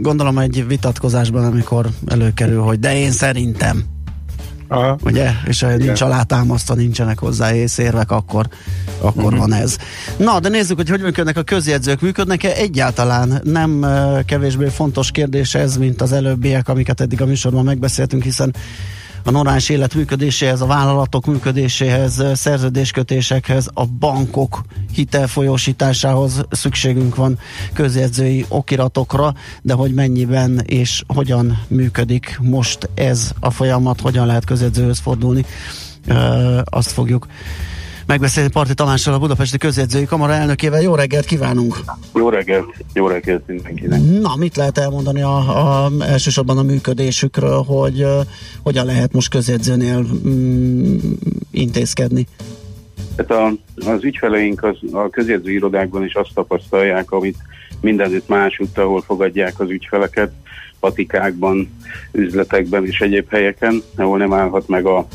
gondolom 0.00 0.38
egy 0.38 0.66
vitatkozásban, 0.66 1.44
amikor 1.44 1.88
előkerül, 2.06 2.62
hogy 2.62 2.78
de 2.78 2.96
én 2.96 3.10
szerintem. 3.10 3.84
Aha. 4.68 4.96
Ugye? 5.04 5.30
És 5.46 5.60
ha 5.60 5.76
nincs 5.76 6.00
alátámasztva, 6.00 6.74
nincsenek 6.74 7.18
hozzá 7.18 7.54
észérvek, 7.54 8.10
akkor, 8.10 8.48
akkor 9.00 9.24
uh-huh. 9.24 9.38
van 9.38 9.52
ez. 9.52 9.76
Na, 10.16 10.40
de 10.40 10.48
nézzük, 10.48 10.76
hogy 10.76 10.88
hogy 10.88 11.00
működnek 11.00 11.36
a 11.36 11.42
közjegyzők. 11.42 12.00
Működnek-e 12.00 12.52
egyáltalán? 12.52 13.40
Nem 13.44 13.86
kevésbé 14.26 14.68
fontos 14.68 15.10
kérdés 15.10 15.54
ez, 15.54 15.76
mint 15.76 16.02
az 16.02 16.12
előbbiek, 16.12 16.68
amiket 16.68 17.00
eddig 17.00 17.22
a 17.22 17.26
műsorban 17.26 17.64
megbeszéltünk, 17.64 18.22
hiszen 18.22 18.54
a 19.26 19.30
normális 19.30 19.68
élet 19.68 19.94
működéséhez, 19.94 20.60
a 20.60 20.66
vállalatok 20.66 21.26
működéséhez, 21.26 22.24
szerződéskötésekhez, 22.34 23.70
a 23.74 23.86
bankok 23.86 24.60
hitelfolyósításához 24.92 26.44
szükségünk 26.50 27.16
van 27.16 27.38
közjegyzői 27.72 28.44
okiratokra, 28.48 29.34
de 29.62 29.72
hogy 29.74 29.94
mennyiben 29.94 30.62
és 30.66 31.02
hogyan 31.06 31.58
működik 31.68 32.38
most 32.42 32.88
ez 32.94 33.32
a 33.40 33.50
folyamat, 33.50 34.00
hogyan 34.00 34.26
lehet 34.26 34.44
közjegyzőhöz 34.44 34.98
fordulni, 34.98 35.44
azt 36.64 36.90
fogjuk 36.90 37.26
megbeszélni 38.06 38.50
Parti 38.50 38.74
Tamással, 38.74 39.14
a 39.14 39.18
Budapesti 39.18 39.58
Közjegyzői 39.58 40.04
Kamara 40.04 40.32
elnökével. 40.32 40.80
Jó 40.80 40.94
reggelt 40.94 41.24
kívánunk! 41.24 41.76
Jó 42.14 42.28
reggelt, 42.28 42.74
jó 42.92 43.06
reggelt 43.06 43.46
mindenkinek! 43.46 44.00
Na, 44.20 44.36
mit 44.36 44.56
lehet 44.56 44.78
elmondani 44.78 45.22
a, 45.22 45.36
a, 45.36 45.90
elsősorban 46.00 46.58
a 46.58 46.62
működésükről, 46.62 47.62
hogy 47.62 48.02
uh, 48.02 48.20
hogyan 48.62 48.86
lehet 48.86 49.12
most 49.12 49.30
közjegyzőnél 49.30 50.06
um, 50.24 50.98
intézkedni? 51.50 52.26
Hát 53.16 53.30
a, 53.30 53.52
az 53.76 54.04
ügyfeleink 54.04 54.62
az, 54.62 54.76
a 54.92 55.10
közjegyző 55.10 55.50
irodákban 55.50 56.04
is 56.04 56.14
azt 56.14 56.34
tapasztalják, 56.34 57.10
amit 57.10 57.38
mindenütt 57.80 58.28
másutt, 58.28 58.78
ahol 58.78 59.02
fogadják 59.02 59.60
az 59.60 59.70
ügyfeleket, 59.70 60.32
patikákban, 60.80 61.70
üzletekben 62.12 62.86
és 62.86 63.00
egyéb 63.00 63.30
helyeken, 63.30 63.82
ahol 63.96 64.18
nem 64.18 64.32
állhat 64.32 64.68
meg 64.68 64.86
a, 64.86 65.06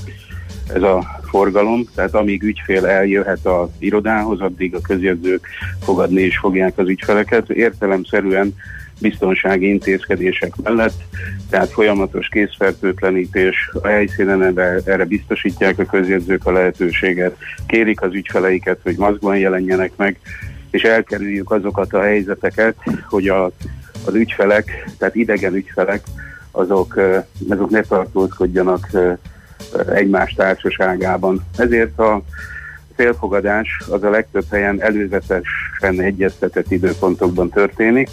ez 0.74 0.82
a 0.82 1.20
forgalom, 1.24 1.84
tehát 1.96 2.14
amíg 2.14 2.44
ügyfél 2.44 2.86
eljöhet 2.86 3.46
az 3.46 3.70
irodához, 3.80 4.40
addig 4.40 4.76
a 4.76 4.82
közjegyzők 4.82 5.48
fogadni 5.84 6.22
is 6.22 6.38
fogják 6.38 6.78
az 6.78 6.88
ügyfeleket. 6.88 7.50
Értelemszerűen 7.50 8.56
biztonsági 9.02 9.70
intézkedések 9.70 10.54
mellett, 10.64 11.04
tehát 11.50 11.72
folyamatos 11.72 12.28
készfertőtlenítés, 12.28 13.70
a 13.82 13.88
helyszínen 13.88 14.60
erre, 14.86 15.06
biztosítják 15.06 15.80
a 15.80 15.86
közjegyzők 15.86 16.46
a 16.46 16.52
lehetőséget, 16.52 17.38
kérik 17.68 18.02
az 18.02 18.14
ügyfeleiket, 18.14 18.80
hogy 18.84 18.98
maszkban 18.98 19.38
jelenjenek 19.38 19.92
meg, 19.96 20.20
és 20.70 20.84
elkerüljük 20.84 21.52
azokat 21.52 21.94
a 21.94 22.02
helyzeteket, 22.02 22.76
hogy 23.10 23.28
a, 23.28 23.46
az 24.06 24.14
ügyfelek, 24.14 24.92
tehát 24.98 25.16
idegen 25.16 25.54
ügyfelek, 25.54 26.04
azok, 26.52 27.00
azok 27.50 27.70
ne 27.70 27.82
tartózkodjanak 27.82 28.90
egymás 29.94 30.34
társaságában. 30.34 31.46
Ezért 31.58 32.00
a 32.00 32.22
félfogadás 32.96 33.82
az 33.90 34.04
a 34.04 34.10
legtöbb 34.10 34.46
helyen 34.50 34.82
előzetesen 34.82 36.02
egyeztetett 36.02 36.72
időpontokban 36.72 37.50
történik. 37.50 38.10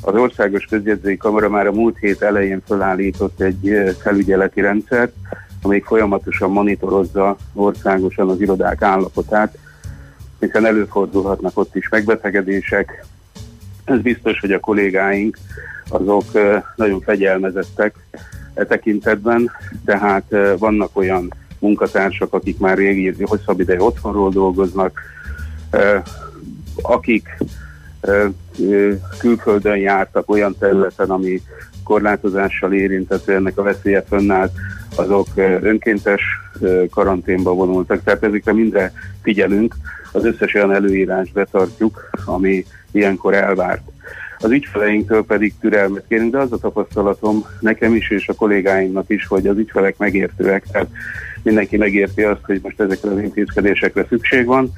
Az 0.00 0.14
Országos 0.14 0.64
Közjegyzői 0.64 1.16
Kamara 1.16 1.48
már 1.48 1.66
a 1.66 1.72
múlt 1.72 1.98
hét 1.98 2.22
elején 2.22 2.62
felállított 2.66 3.40
egy 3.40 3.94
felügyeleti 4.00 4.60
rendszert, 4.60 5.12
amelyik 5.62 5.84
folyamatosan 5.84 6.50
monitorozza 6.50 7.36
országosan 7.54 8.28
az 8.28 8.40
irodák 8.40 8.82
állapotát, 8.82 9.58
hiszen 10.40 10.66
előfordulhatnak 10.66 11.58
ott 11.58 11.76
is 11.76 11.88
megbetegedések. 11.88 13.04
Ez 13.84 14.00
biztos, 14.00 14.40
hogy 14.40 14.52
a 14.52 14.60
kollégáink 14.60 15.38
azok 15.88 16.24
nagyon 16.76 17.00
fegyelmezettek, 17.00 17.94
e 18.54 18.64
tekintetben, 18.64 19.50
tehát 19.84 20.32
e, 20.32 20.56
vannak 20.56 20.96
olyan 20.96 21.32
munkatársak, 21.58 22.32
akik 22.32 22.58
már 22.58 22.76
régi, 22.76 23.22
hosszabb 23.22 23.60
ideje 23.60 23.82
otthonról 23.82 24.30
dolgoznak, 24.30 25.00
e, 25.70 26.02
akik 26.82 27.28
e, 28.00 28.30
külföldön 29.18 29.76
jártak 29.76 30.30
olyan 30.30 30.56
területen, 30.58 31.10
ami 31.10 31.40
korlátozással 31.84 32.72
érintett, 32.72 33.28
ennek 33.28 33.58
a 33.58 33.62
veszélye 33.62 34.02
fönnállt, 34.08 34.52
azok 34.96 35.26
önkéntes 35.60 36.22
karanténba 36.90 37.54
vonultak. 37.54 38.02
Tehát 38.04 38.22
ezekre 38.22 38.52
mindre 38.52 38.92
figyelünk, 39.22 39.74
az 40.12 40.24
összes 40.24 40.54
olyan 40.54 40.72
előírás 40.72 41.32
betartjuk, 41.32 42.10
ami 42.24 42.64
ilyenkor 42.90 43.34
elvárt. 43.34 43.91
Az 44.42 44.50
ügyfeleinktől 44.50 45.24
pedig 45.24 45.54
türelmet 45.60 46.04
kérünk, 46.08 46.32
de 46.32 46.38
az 46.38 46.52
a 46.52 46.58
tapasztalatom 46.58 47.46
nekem 47.60 47.94
is 47.94 48.10
és 48.10 48.28
a 48.28 48.34
kollégáimnak 48.34 49.04
is, 49.08 49.26
hogy 49.26 49.46
az 49.46 49.58
ügyfelek 49.58 49.96
megértőek, 49.98 50.64
tehát 50.72 50.88
mindenki 51.42 51.76
megérti 51.76 52.22
azt, 52.22 52.40
hogy 52.42 52.60
most 52.62 52.80
ezekre 52.80 53.10
az 53.10 53.18
intézkedésekre 53.18 54.06
szükség 54.08 54.46
van, 54.46 54.72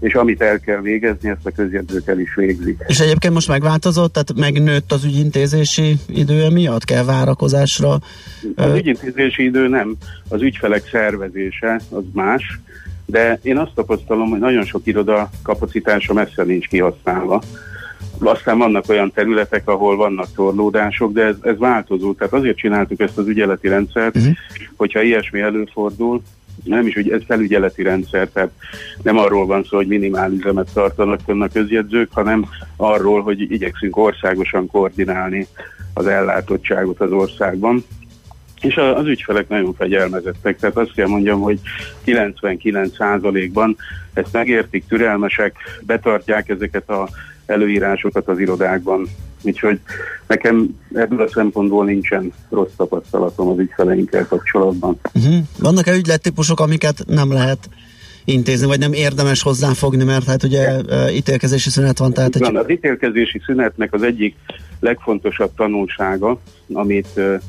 és 0.00 0.14
amit 0.14 0.42
el 0.42 0.60
kell 0.60 0.80
végezni, 0.80 1.28
ezt 1.28 1.46
a 1.46 1.50
közjegyzők 1.50 2.08
el 2.08 2.18
is 2.18 2.34
végzik. 2.34 2.84
És 2.86 3.00
egyébként 3.00 3.34
most 3.34 3.48
megváltozott, 3.48 4.12
tehát 4.12 4.34
megnőtt 4.36 4.92
az 4.92 5.04
ügyintézési 5.04 5.96
idő 6.06 6.48
miatt? 6.48 6.84
Kell 6.84 7.04
várakozásra? 7.04 7.98
Az 8.54 8.74
ügyintézési 8.74 9.44
idő 9.44 9.68
nem, 9.68 9.96
az 10.28 10.42
ügyfelek 10.42 10.88
szervezése 10.90 11.80
az 11.90 12.02
más, 12.12 12.60
de 13.06 13.38
én 13.42 13.58
azt 13.58 13.74
tapasztalom, 13.74 14.30
hogy 14.30 14.38
nagyon 14.40 14.64
sok 14.64 14.80
iroda 14.84 15.30
kapacitása 15.42 16.12
messze 16.12 16.42
nincs 16.42 16.68
kihasználva. 16.68 17.42
Aztán 18.20 18.58
vannak 18.58 18.84
olyan 18.88 19.12
területek, 19.12 19.68
ahol 19.68 19.96
vannak 19.96 20.34
torlódások, 20.34 21.12
de 21.12 21.22
ez, 21.22 21.36
ez 21.42 21.58
változó. 21.58 22.12
Tehát 22.12 22.32
azért 22.32 22.56
csináltuk 22.56 23.00
ezt 23.00 23.18
az 23.18 23.26
ügyeleti 23.26 23.68
rendszert, 23.68 24.16
uh-huh. 24.16 24.32
hogyha 24.76 25.02
ilyesmi 25.02 25.40
előfordul, 25.40 26.22
nem 26.64 26.86
is, 26.86 26.94
hogy 26.94 27.10
ez 27.10 27.20
felügyeleti 27.26 27.82
rendszer, 27.82 28.28
tehát 28.28 28.50
nem 29.02 29.18
arról 29.18 29.46
van 29.46 29.64
szó, 29.64 29.76
hogy 29.76 29.86
minimál 29.86 30.32
üzemet 30.32 30.70
tartanak 30.72 31.20
a 31.26 31.48
közjegyzők, 31.52 32.12
hanem 32.12 32.44
arról, 32.76 33.22
hogy 33.22 33.40
igyekszünk 33.40 33.96
országosan 33.96 34.66
koordinálni 34.66 35.46
az 35.94 36.06
ellátottságot 36.06 37.00
az 37.00 37.12
országban. 37.12 37.84
És 38.60 38.76
az 38.76 39.06
ügyfelek 39.06 39.48
nagyon 39.48 39.74
fegyelmezettek, 39.74 40.58
tehát 40.58 40.76
azt 40.76 40.94
kell 40.94 41.06
mondjam, 41.06 41.40
hogy 41.40 41.60
99%-ban 42.06 43.76
ezt 44.12 44.32
megértik, 44.32 44.84
türelmesek, 44.88 45.56
betartják 45.86 46.48
ezeket 46.48 46.90
a 46.90 47.08
előírásokat 47.50 48.28
az 48.28 48.38
irodákban. 48.38 49.06
Úgyhogy 49.42 49.80
nekem 50.26 50.76
ebből 50.94 51.20
a 51.20 51.28
szempontból 51.28 51.84
nincsen 51.84 52.32
rossz 52.50 52.72
tapasztalatom 52.76 53.48
az 53.48 53.58
ügyfeleinkkel 53.58 54.26
kapcsolatban. 54.26 54.98
Uh-huh. 55.14 55.34
Vannak-e 55.58 55.94
ügylettípusok, 55.94 56.60
amiket 56.60 57.04
nem 57.06 57.32
lehet 57.32 57.68
intézni, 58.24 58.66
vagy 58.66 58.78
nem 58.78 58.92
érdemes 58.92 59.42
hozzáfogni, 59.42 60.04
mert 60.04 60.26
hát 60.26 60.42
ugye 60.42 60.76
uh, 60.76 61.14
ítélkezési 61.16 61.70
szünet 61.70 61.98
van. 61.98 62.12
Tehát 62.12 62.36
egy... 62.36 62.56
Az 62.56 62.70
ítélkezési 62.70 63.40
szünetnek 63.46 63.92
az 63.92 64.02
egyik 64.02 64.36
legfontosabb 64.80 65.50
tanulsága, 65.56 66.38
amit 66.72 67.08
uh, 67.16 67.40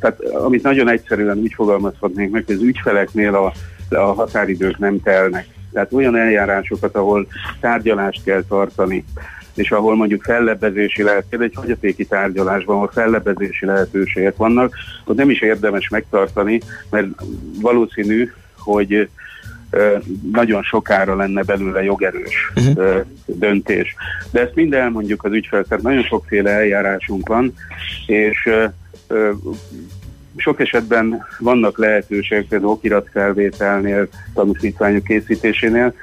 tehát 0.00 0.20
amit 0.20 0.62
nagyon 0.62 0.88
egyszerűen 0.88 1.38
úgy 1.38 1.52
fogalmazhatnék 1.54 2.30
meg, 2.30 2.44
hogy 2.46 2.54
az 2.54 2.62
ügyfeleknél 2.62 3.34
a, 3.34 3.52
a 3.96 4.12
határidők 4.12 4.78
nem 4.78 5.00
telnek. 5.02 5.46
Tehát 5.74 5.92
olyan 5.92 6.16
eljárásokat, 6.16 6.96
ahol 6.96 7.26
tárgyalást 7.60 8.24
kell 8.24 8.42
tartani, 8.48 9.04
és 9.54 9.70
ahol 9.70 9.96
mondjuk 9.96 10.22
fellebbezési 10.22 11.02
lehet, 11.02 11.24
például 11.28 11.50
egy 11.50 11.56
hagyatéki 11.60 12.04
tárgyalásban, 12.04 12.76
ahol 12.76 12.90
fellebbezési 12.92 13.66
lehetőségek 13.66 14.36
vannak, 14.36 14.74
ott 15.04 15.16
nem 15.16 15.30
is 15.30 15.40
érdemes 15.40 15.88
megtartani, 15.88 16.60
mert 16.90 17.06
valószínű, 17.60 18.32
hogy 18.58 19.08
nagyon 20.32 20.62
sokára 20.62 21.16
lenne 21.16 21.42
belőle 21.42 21.82
jogerős 21.82 22.52
uh-huh. 22.56 23.00
döntés. 23.26 23.94
De 24.30 24.40
ezt 24.40 24.54
mind 24.54 24.74
elmondjuk 24.74 25.24
az 25.24 25.32
ügyfel, 25.32 25.64
tehát 25.64 25.84
nagyon 25.84 26.02
sokféle 26.02 26.50
eljárásunk 26.50 27.28
van, 27.28 27.54
és 28.06 28.50
sok 30.36 30.60
esetben 30.60 31.24
vannak 31.38 31.78
lehetőségek, 31.78 32.46
például 32.46 32.70
okiratfelvételnél, 32.70 34.08
tanúsítványok 34.34 35.04
készítésénél, 35.04 35.94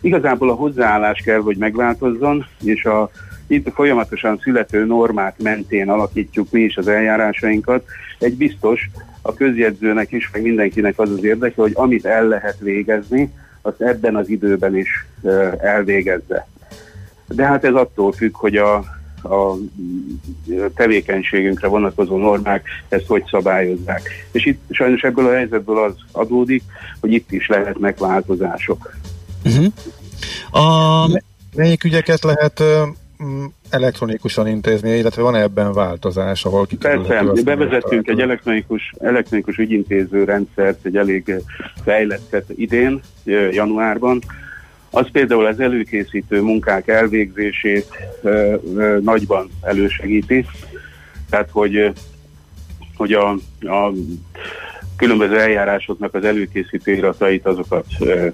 igazából 0.00 0.50
a 0.50 0.54
hozzáállás 0.54 1.20
kell, 1.24 1.40
hogy 1.40 1.56
megváltozzon, 1.56 2.46
és 2.62 2.84
a 2.84 3.10
itt 3.46 3.72
folyamatosan 3.74 4.38
születő 4.42 4.84
normák 4.84 5.34
mentén 5.42 5.88
alakítjuk 5.88 6.50
mi 6.50 6.60
is 6.60 6.76
az 6.76 6.88
eljárásainkat. 6.88 7.84
Egy 8.18 8.36
biztos, 8.36 8.90
a 9.22 9.34
közjegyzőnek 9.34 10.12
is, 10.12 10.30
meg 10.32 10.42
mindenkinek 10.42 10.98
az 10.98 11.10
az 11.10 11.24
érdeke, 11.24 11.60
hogy 11.60 11.72
amit 11.74 12.04
el 12.04 12.28
lehet 12.28 12.58
végezni, 12.58 13.32
azt 13.62 13.82
ebben 13.82 14.16
az 14.16 14.28
időben 14.28 14.76
is 14.76 15.06
elvégezze. 15.58 16.46
De 17.26 17.44
hát 17.44 17.64
ez 17.64 17.74
attól 17.74 18.12
függ, 18.12 18.36
hogy 18.36 18.56
a, 18.56 18.84
a 19.24 19.56
tevékenységünkre 20.74 21.68
vonatkozó 21.68 22.16
normák 22.16 22.68
ezt 22.88 23.06
hogy 23.06 23.24
szabályozzák. 23.30 24.26
És 24.32 24.46
itt 24.46 24.62
sajnos 24.70 25.02
ebből 25.02 25.26
a 25.26 25.34
helyzetből 25.34 25.78
az 25.78 25.94
adódik, 26.12 26.62
hogy 27.00 27.12
itt 27.12 27.32
is 27.32 27.46
lehetnek 27.46 27.98
változások. 27.98 28.96
Uh-huh. 29.44 29.66
A... 30.50 31.20
Melyik 31.56 31.84
ügyeket 31.84 32.22
lehet 32.22 32.62
elektronikusan 33.70 34.46
intézni, 34.46 34.96
illetve 34.96 35.22
van 35.22 35.34
ebben 35.34 35.72
változás, 35.72 36.44
ahol 36.44 36.66
Persze, 36.78 37.22
bevezettünk 37.44 38.08
egy 38.08 38.20
elektronikus, 38.20 38.94
elektronikus 38.98 39.56
ügyintéző 39.56 40.24
rendszert, 40.24 40.84
egy 40.84 40.96
elég 40.96 41.34
fejlesztett 41.84 42.50
idén, 42.56 43.00
januárban. 43.50 44.22
Az 44.96 45.10
például 45.12 45.46
az 45.46 45.60
előkészítő 45.60 46.40
munkák 46.40 46.88
elvégzését 46.88 47.86
ö, 48.22 48.54
ö, 48.76 48.98
nagyban 49.02 49.50
elősegíti. 49.62 50.46
Tehát, 51.30 51.48
hogy, 51.50 51.92
hogy 52.96 53.12
a, 53.12 53.30
a 53.60 53.92
különböző 54.96 55.40
eljárásoknak 55.40 56.14
az 56.14 56.24
előkészítő 56.24 56.92
iratait, 56.92 57.46
azokat 57.46 57.84
ö, 58.00 58.28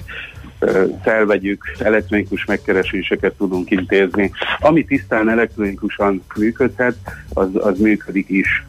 felvegyük, 1.03 1.65
elektronikus 1.79 2.45
megkereséseket 2.45 3.35
tudunk 3.35 3.71
intézni. 3.71 4.31
Ami 4.59 4.85
tisztán 4.85 5.31
elektronikusan 5.31 6.23
működhet, 6.37 6.97
az, 7.29 7.49
az 7.55 7.79
működik 7.79 8.29
is. 8.29 8.65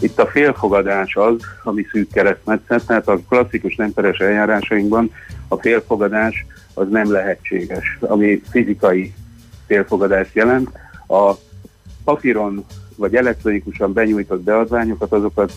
Itt 0.00 0.18
a 0.18 0.26
félfogadás 0.26 1.16
az, 1.16 1.36
ami 1.62 1.86
szűk 1.92 2.12
keresztmetszet, 2.12 2.86
tehát 2.86 3.08
a 3.08 3.20
klasszikus 3.28 3.76
nemperes 3.76 4.18
eljárásainkban 4.18 5.10
a 5.48 5.56
félfogadás 5.56 6.46
az 6.74 6.88
nem 6.88 7.12
lehetséges, 7.12 7.98
ami 8.00 8.42
fizikai 8.50 9.14
félfogadást 9.66 10.34
jelent. 10.34 10.70
A 11.08 11.32
papíron 12.04 12.64
vagy 12.96 13.14
elektronikusan 13.14 13.92
benyújtott 13.92 14.40
beadványokat, 14.40 15.12
azokat 15.12 15.52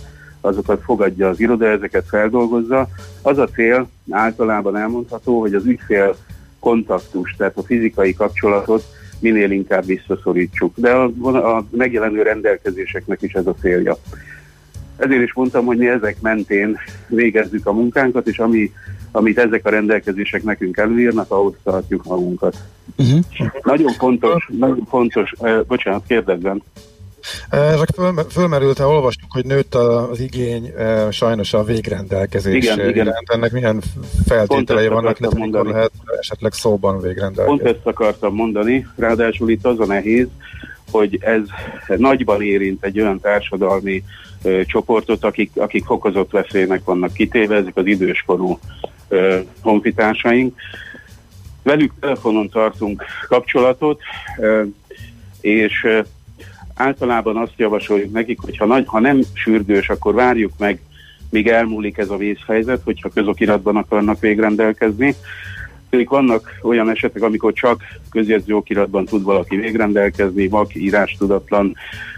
azokat 0.45 0.81
fogadja 0.83 1.29
az 1.29 1.39
iroda, 1.39 1.65
ezeket 1.65 2.05
feldolgozza. 2.07 2.87
Az 3.21 3.37
a 3.37 3.47
cél 3.47 3.89
általában 4.09 4.77
elmondható, 4.77 5.39
hogy 5.39 5.53
az 5.53 5.65
ügyfél 5.65 6.15
kontaktus, 6.59 7.35
tehát 7.37 7.57
a 7.57 7.63
fizikai 7.63 8.13
kapcsolatot 8.13 8.83
minél 9.19 9.51
inkább 9.51 9.85
visszaszorítsuk. 9.85 10.73
De 10.75 10.91
a, 10.91 11.03
a 11.57 11.65
megjelenő 11.69 12.21
rendelkezéseknek 12.21 13.21
is 13.21 13.33
ez 13.33 13.47
a 13.47 13.55
célja. 13.59 13.97
Ezért 14.97 15.21
is 15.21 15.33
mondtam, 15.33 15.65
hogy 15.65 15.77
mi 15.77 15.87
ezek 15.87 16.21
mentén 16.21 16.77
végezzük 17.07 17.65
a 17.67 17.73
munkánkat, 17.73 18.27
és 18.27 18.39
ami, 18.39 18.71
amit 19.15 19.37
ezek 19.37 19.65
a 19.65 19.69
rendelkezések 19.69 20.43
nekünk 20.43 20.77
előírnak, 20.77 21.31
ahhoz 21.31 21.53
tartjuk 21.63 22.03
magunkat. 22.03 22.57
Uh-huh. 22.97 23.19
Nagyon 23.61 23.91
fontos, 23.91 24.49
nagyon 24.59 24.85
fontos, 24.89 25.33
uh, 25.37 25.61
bocsánat, 25.67 26.03
kérdezzen. 26.07 26.63
Csak 27.49 27.87
föl, 27.95 28.13
fölmerült, 28.29 28.77
ha 28.77 28.87
olvastuk, 28.87 29.31
hogy 29.31 29.45
nőtt 29.45 29.75
az 29.75 30.19
igény 30.19 30.73
sajnos 31.11 31.53
a 31.53 31.63
végrendelkezés 31.63 32.63
igen, 32.63 32.89
igen. 32.89 33.13
Ennek 33.25 33.51
milyen 33.51 33.81
feltételei 34.27 34.87
vannak, 34.87 35.19
illetve 35.19 35.39
mondani. 35.39 35.71
lehet 35.71 35.91
esetleg 36.19 36.53
szóban 36.53 37.01
végrendelkezni. 37.01 37.59
Pont 37.59 37.75
ezt 37.75 37.85
akartam 37.85 38.35
mondani, 38.35 38.87
ráadásul 38.95 39.49
itt 39.49 39.65
az 39.65 39.79
a 39.79 39.85
nehéz, 39.85 40.27
hogy 40.91 41.17
ez 41.21 41.41
nagyban 41.97 42.41
érint 42.41 42.83
egy 42.83 42.99
olyan 42.99 43.19
társadalmi 43.19 44.03
ö, 44.43 44.65
csoportot, 44.65 45.23
akik, 45.23 45.51
akik 45.55 45.85
fokozott 45.85 46.31
veszélynek 46.31 46.83
vannak 46.83 47.13
kitéve, 47.13 47.55
ezek 47.55 47.77
az 47.77 47.85
időskorú 47.85 48.59
ö, 49.07 49.39
honfitársaink. 49.61 50.59
Velük 51.63 51.93
telefonon 51.99 52.49
tartunk 52.49 53.03
kapcsolatot, 53.27 54.01
és 55.41 55.87
általában 56.75 57.37
azt 57.37 57.53
javasoljuk 57.57 58.11
nekik, 58.11 58.39
hogy 58.39 58.57
ha, 58.57 58.65
nagy, 58.65 58.83
ha 58.87 58.99
nem 58.99 59.21
sürgős, 59.33 59.89
akkor 59.89 60.13
várjuk 60.13 60.51
meg, 60.57 60.79
míg 61.29 61.47
elmúlik 61.47 61.97
ez 61.97 62.09
a 62.09 62.17
vészhelyzet, 62.17 62.81
hogyha 62.83 63.09
közokiratban 63.09 63.75
akarnak 63.75 64.19
végrendelkezni. 64.19 65.15
Pedig 65.89 66.09
vannak 66.09 66.59
olyan 66.61 66.89
esetek, 66.89 67.21
amikor 67.21 67.53
csak 67.53 67.81
közjegyző 68.11 68.55
okiratban 68.55 69.05
tud 69.05 69.23
valaki 69.23 69.55
végrendelkezni, 69.55 70.47
vak, 70.47 70.75
írás 70.75 71.15
tudatlan, 71.17 71.75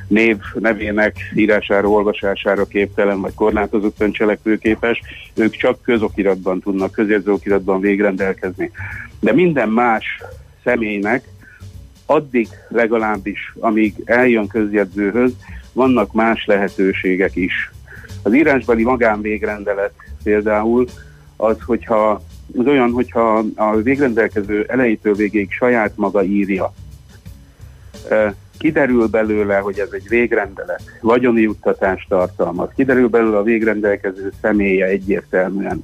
név 0.08 0.38
nevének 0.54 1.16
írására, 1.36 1.90
olvasására 1.90 2.66
képtelen, 2.66 3.22
vagy 3.22 3.34
korlátozottan 3.34 4.12
cselekvőképes, 4.12 5.02
ők 5.36 5.56
csak 5.56 5.82
közokiratban 5.82 6.60
tudnak, 6.60 6.92
közjegyző 6.92 7.32
okiratban 7.32 7.80
végrendelkezni. 7.80 8.72
De 9.20 9.34
minden 9.34 9.70
más 9.70 10.06
személynek 10.64 11.24
addig 12.06 12.48
legalábbis, 12.70 13.54
amíg 13.60 13.94
eljön 14.06 14.48
közjegyzőhöz, 14.48 15.32
vannak 15.74 16.14
más 16.14 16.46
lehetőségek 16.46 17.36
is. 17.36 17.72
Az 18.24 18.34
írásbeli 18.34 18.84
magánvégrendelet 18.84 19.94
például 20.24 20.86
az, 21.36 21.58
hogyha 21.66 22.22
az 22.58 22.66
olyan, 22.66 22.92
hogyha 22.92 23.44
a 23.56 23.76
végrendelkező 23.76 24.66
elejétől 24.68 25.16
végéig 25.16 25.52
saját 25.52 25.92
maga 25.96 26.24
írja, 26.24 26.74
kiderül 28.58 29.08
belőle, 29.08 29.58
hogy 29.58 29.80
ez 29.80 29.90
egy 29.92 30.08
végrendelet, 30.10 30.82
vagyoni 31.02 31.42
juttatást 31.42 32.10
tartalmaz, 32.10 32.70
kiderül 32.76 33.08
belőle 33.08 33.38
a 33.38 33.44
végrendelkező 33.44 34.32
személye 34.42 34.86
egyértelműen, 34.86 35.84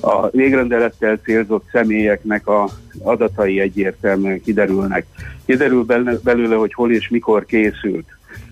a 0.00 0.30
végrendelettel 0.30 1.16
célzott 1.16 1.64
személyeknek 1.72 2.46
a 2.46 2.68
adatai 3.02 3.60
egyértelműen 3.60 4.40
kiderülnek. 4.40 5.06
Kiderül 5.44 5.84
belőle, 6.22 6.54
hogy 6.54 6.74
hol 6.74 6.92
és 6.92 7.08
mikor 7.08 7.44
készült. 7.44 8.06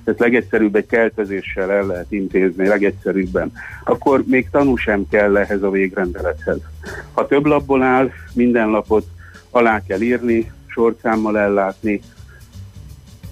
Ez 0.05 0.15
legegyszerűbb 0.19 0.75
egy 0.75 0.87
keltezéssel 0.87 1.73
el 1.73 1.87
lehet 1.87 2.13
intézni, 2.13 2.67
legegyszerűbben. 2.67 3.53
Akkor 3.85 4.23
még 4.27 4.49
tanú 4.51 4.77
sem 4.77 5.09
kell 5.11 5.37
ehhez 5.37 5.63
a 5.63 5.71
végrendelethez. 5.71 6.59
Ha 7.13 7.27
több 7.27 7.47
lapból 7.47 7.83
áll, 7.83 8.11
minden 8.35 8.69
lapot 8.69 9.07
alá 9.51 9.83
kell 9.87 10.01
írni, 10.01 10.51
sorszámmal 10.67 11.39
ellátni, 11.39 12.01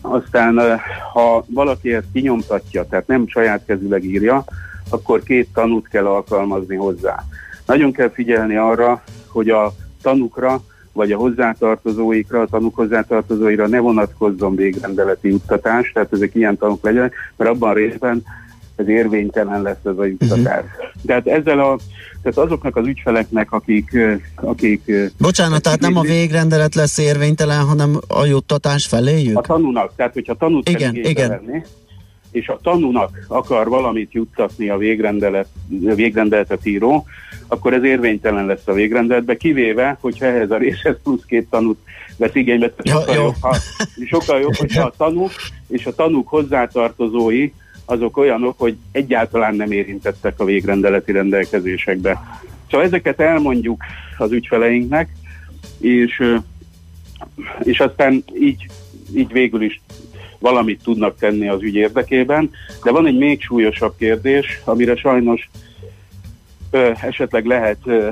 aztán 0.01 0.81
ha 1.13 1.45
valaki 1.49 1.95
ezt 1.95 2.07
kinyomtatja, 2.13 2.87
tehát 2.87 3.07
nem 3.07 3.27
saját 3.27 3.65
kezüleg 3.67 4.05
írja, 4.05 4.45
akkor 4.91 5.23
két 5.23 5.49
tanút 5.55 5.89
kell 5.89 6.07
alkalmazni 6.07 6.77
hozzá. 6.77 7.25
Nagyon 7.67 7.93
kell 7.93 8.11
figyelni 8.11 8.57
arra, 8.57 9.03
hogy 9.27 9.49
a 9.49 9.73
tanukra 10.03 10.61
vagy 10.93 11.13
a 11.13 11.17
hozzátartozóikra, 11.17 12.41
a 12.41 12.47
tanúk 12.47 12.75
hozzátartozóira 12.75 13.67
ne 13.67 13.79
vonatkozzon 13.79 14.55
végrendeleti 14.57 15.29
juttatás, 15.29 15.93
tehát 15.93 16.13
ezek 16.13 16.35
ilyen 16.35 16.57
tanúk 16.57 16.85
legyenek, 16.85 17.15
mert 17.37 17.51
abban 17.51 17.75
részben 17.75 18.23
ez 18.79 18.89
érvénytelen 18.89 19.63
lesz 19.63 19.85
ez 19.85 19.99
a 19.99 20.05
juttatás. 20.05 20.65
Uh-huh. 20.65 21.05
Tehát 21.07 21.27
ezzel 21.27 21.59
a, 21.59 21.79
tehát 22.23 22.39
azoknak 22.39 22.77
az 22.77 22.87
ügyfeleknek, 22.87 23.53
akik... 23.53 23.97
akik 24.35 24.93
Bocsánat, 25.19 25.63
tehát 25.63 25.81
nem 25.81 25.97
a 25.97 26.01
végrendelet 26.01 26.75
lesz 26.75 26.99
érvénytelen, 26.99 27.65
hanem 27.65 28.01
a 28.09 28.25
juttatás 28.25 28.87
feléjük? 28.87 29.39
A 29.39 29.41
tanúnak, 29.41 29.93
tehát 29.97 30.13
hogyha 30.13 30.35
tanút 30.35 30.69
igen, 30.69 30.95
igen. 30.95 31.29
Venni, 31.29 31.63
és 32.31 32.49
a 32.49 32.59
tanúnak 32.63 33.19
akar 33.29 33.69
valamit 33.69 34.13
juttatni 34.13 34.69
a 34.69 34.77
végrendelet, 34.77 35.49
végrendeletet 35.95 36.67
író, 36.67 37.07
akkor 37.47 37.73
ez 37.75 37.85
érvénytelen 37.85 38.47
lesz 38.47 38.67
a 38.67 38.73
végrendeletbe, 38.73 39.37
kivéve, 39.37 39.99
hogyha 40.01 40.27
ehhez 40.27 40.51
a 40.51 40.57
részhez 40.57 40.97
plusz 41.03 41.25
két 41.27 41.47
tanút 41.51 41.79
vesz 42.17 42.35
igénybe. 42.35 42.73
Sokkal, 42.85 43.15
jó. 43.15 43.23
Jobb, 43.23 43.35
ha, 43.41 43.57
sokkal 44.07 44.41
jobb, 44.41 44.55
hogyha 44.55 44.85
a 44.85 44.93
tanúk 44.97 45.31
és 45.69 45.87
a 45.87 45.95
tanúk 45.95 46.29
hozzátartozói 46.29 47.51
azok 47.89 48.17
olyanok, 48.17 48.59
hogy 48.59 48.77
egyáltalán 48.93 49.55
nem 49.55 49.73
érintettek 49.73 50.41
a 50.41 50.45
végrendeleti 50.45 51.13
rendelkezésekbe. 51.13 52.21
Szóval 52.71 52.87
ezeket 52.87 53.21
elmondjuk 53.21 53.83
az 54.19 54.33
ügyfeleinknek, 54.33 55.09
és, 55.81 56.23
és 57.63 57.81
aztán 57.81 58.25
így, 58.41 58.67
így 59.15 59.33
végül 59.33 59.63
is 59.63 59.81
valamit 60.39 60.83
tudnak 60.83 61.19
tenni 61.19 61.49
az 61.49 61.63
ügy 61.63 61.75
érdekében. 61.75 62.51
De 62.85 62.91
van 62.91 63.07
egy 63.07 63.19
még 63.19 63.43
súlyosabb 63.43 63.95
kérdés, 63.99 64.61
amire 64.65 64.97
sajnos 64.97 65.51
ö, 66.71 66.91
esetleg 67.03 67.47
lehet 67.47 67.79
ö, 67.85 68.09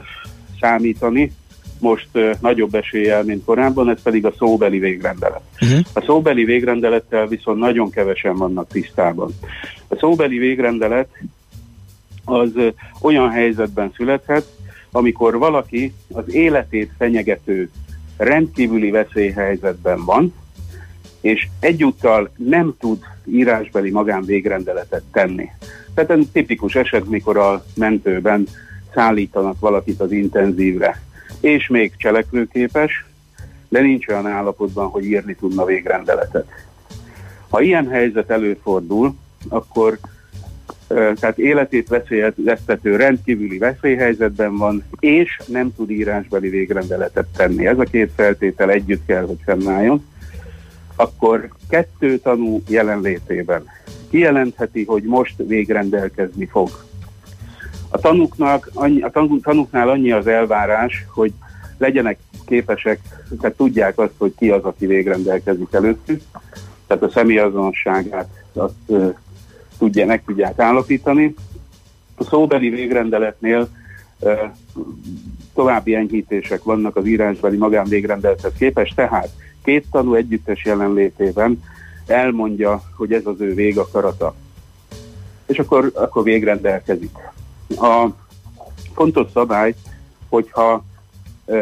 számítani, 0.61 1.33
most 1.81 2.09
nagyobb 2.41 2.75
eséllyel, 2.75 3.25
mint 3.25 3.45
korábban, 3.45 3.91
ez 3.91 4.03
pedig 4.03 4.27
a 4.27 4.33
szóbeli 4.39 4.79
végrendelet. 4.79 5.41
Uh-huh. 5.61 5.79
A 5.93 6.01
szóbeli 6.01 6.45
végrendelettel 6.45 7.27
viszont 7.27 7.59
nagyon 7.59 7.91
kevesen 7.91 8.37
vannak 8.37 8.69
tisztában. 8.69 9.31
A 9.89 9.97
szóbeli 9.97 10.39
végrendelet 10.39 11.09
az 12.25 12.51
olyan 13.01 13.31
helyzetben 13.31 13.93
születhet, 13.97 14.47
amikor 14.91 15.39
valaki 15.39 15.93
az 16.13 16.35
életét 16.35 16.91
fenyegető 16.99 17.71
rendkívüli 18.17 18.91
veszélyhelyzetben 18.91 20.05
van, 20.05 20.35
és 21.21 21.49
egyúttal 21.61 22.31
nem 22.37 22.75
tud 22.79 22.99
írásbeli 23.25 23.91
magánvégrendeletet 23.91 25.03
tenni. 25.13 25.49
Tehát 25.95 26.11
ez 26.11 26.19
tipikus 26.33 26.75
eset, 26.75 27.09
mikor 27.09 27.37
a 27.37 27.65
mentőben 27.75 28.47
szállítanak 28.95 29.61
valakit 29.61 30.01
az 30.01 30.13
intenzívre, 30.13 31.03
és 31.47 31.69
még 31.69 31.93
cselekvőképes, 31.97 33.05
de 33.69 33.81
nincs 33.81 34.09
olyan 34.09 34.27
állapotban, 34.27 34.89
hogy 34.89 35.05
írni 35.05 35.35
tudna 35.35 35.65
végrendeletet. 35.65 36.47
Ha 37.49 37.61
ilyen 37.61 37.89
helyzet 37.89 38.31
előfordul, 38.31 39.15
akkor 39.49 39.99
tehát 40.89 41.39
életét 41.39 41.89
veszélyeztető 41.89 42.97
rendkívüli 42.97 43.59
veszélyhelyzetben 43.59 44.57
van, 44.57 44.85
és 44.99 45.41
nem 45.47 45.75
tud 45.75 45.91
írásbeli 45.91 46.49
végrendeletet 46.49 47.27
tenni. 47.37 47.67
Ez 47.67 47.79
a 47.79 47.85
két 47.85 48.13
feltétel 48.17 48.71
együtt 48.71 49.07
kell, 49.07 49.27
hogy 49.27 49.39
fennálljon. 49.45 50.07
Akkor 50.97 51.49
kettő 51.69 52.19
tanú 52.19 52.63
jelenlétében 52.69 53.65
kijelentheti, 54.11 54.85
hogy 54.85 55.03
most 55.03 55.35
végrendelkezni 55.37 56.47
fog. 56.47 56.86
A 57.97 57.99
tanúknak, 57.99 58.71
annyi, 58.75 59.03
a 59.03 59.11
tanúknál 59.43 59.89
annyi 59.89 60.13
az 60.13 60.27
elvárás, 60.27 61.05
hogy 61.09 61.33
legyenek 61.79 62.19
képesek, 62.47 63.01
tehát 63.41 63.57
tudják 63.57 63.99
azt, 63.99 64.13
hogy 64.19 64.35
ki 64.39 64.51
az, 64.51 64.65
aki 64.65 64.87
végrendelkezik 64.87 65.69
előttük, 65.71 66.23
tehát 66.87 67.03
a 67.03 67.11
személyazonosságát 67.11 68.29
azt 68.53 68.93
tudja, 69.79 70.07
meg 70.07 70.23
tudják 70.25 70.59
állapítani. 70.59 71.35
A 72.17 72.25
szóbeli 72.25 72.69
végrendeletnél 72.69 73.69
további 75.55 75.95
enyhítések 75.95 76.63
vannak 76.63 76.97
az 76.97 77.07
írásbeli 77.07 77.57
magánvégrendelethez 77.57 78.53
képest, 78.59 78.95
tehát 78.95 79.29
két 79.65 79.87
tanú 79.91 80.15
együttes 80.15 80.65
jelenlétében 80.65 81.63
elmondja, 82.07 82.83
hogy 82.97 83.13
ez 83.13 83.27
az 83.27 83.41
ő 83.41 83.55
végakarata. 83.55 84.35
És 85.47 85.59
akkor, 85.59 85.91
akkor 85.95 86.23
végrendelkezik. 86.23 87.35
A 87.69 88.07
fontos 88.95 89.31
szabály, 89.33 89.75
hogyha 90.29 90.85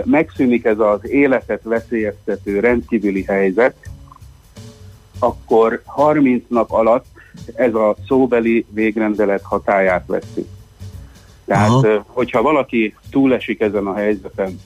megszűnik 0.05 0.65
ez 0.65 0.79
az 0.79 1.09
életet 1.09 1.63
veszélyeztető 1.63 2.61
rendkívüli 2.61 3.23
helyzet, 3.23 3.77
akkor 5.19 5.83
30 5.85 6.45
nap 6.49 6.71
alatt 6.71 7.07
ez 7.55 7.75
a 7.75 7.97
szóbeli 8.07 8.67
végrendelet 8.69 9.43
hatáját 9.43 10.07
veszi. 10.07 10.47
Tehát, 11.45 11.69
Aha. 11.69 12.05
hogyha 12.07 12.43
valaki 12.43 12.95
túlesik 13.11 13.61
ezen 13.61 13.87
a 13.87 13.95
helyzeten, 13.95 14.61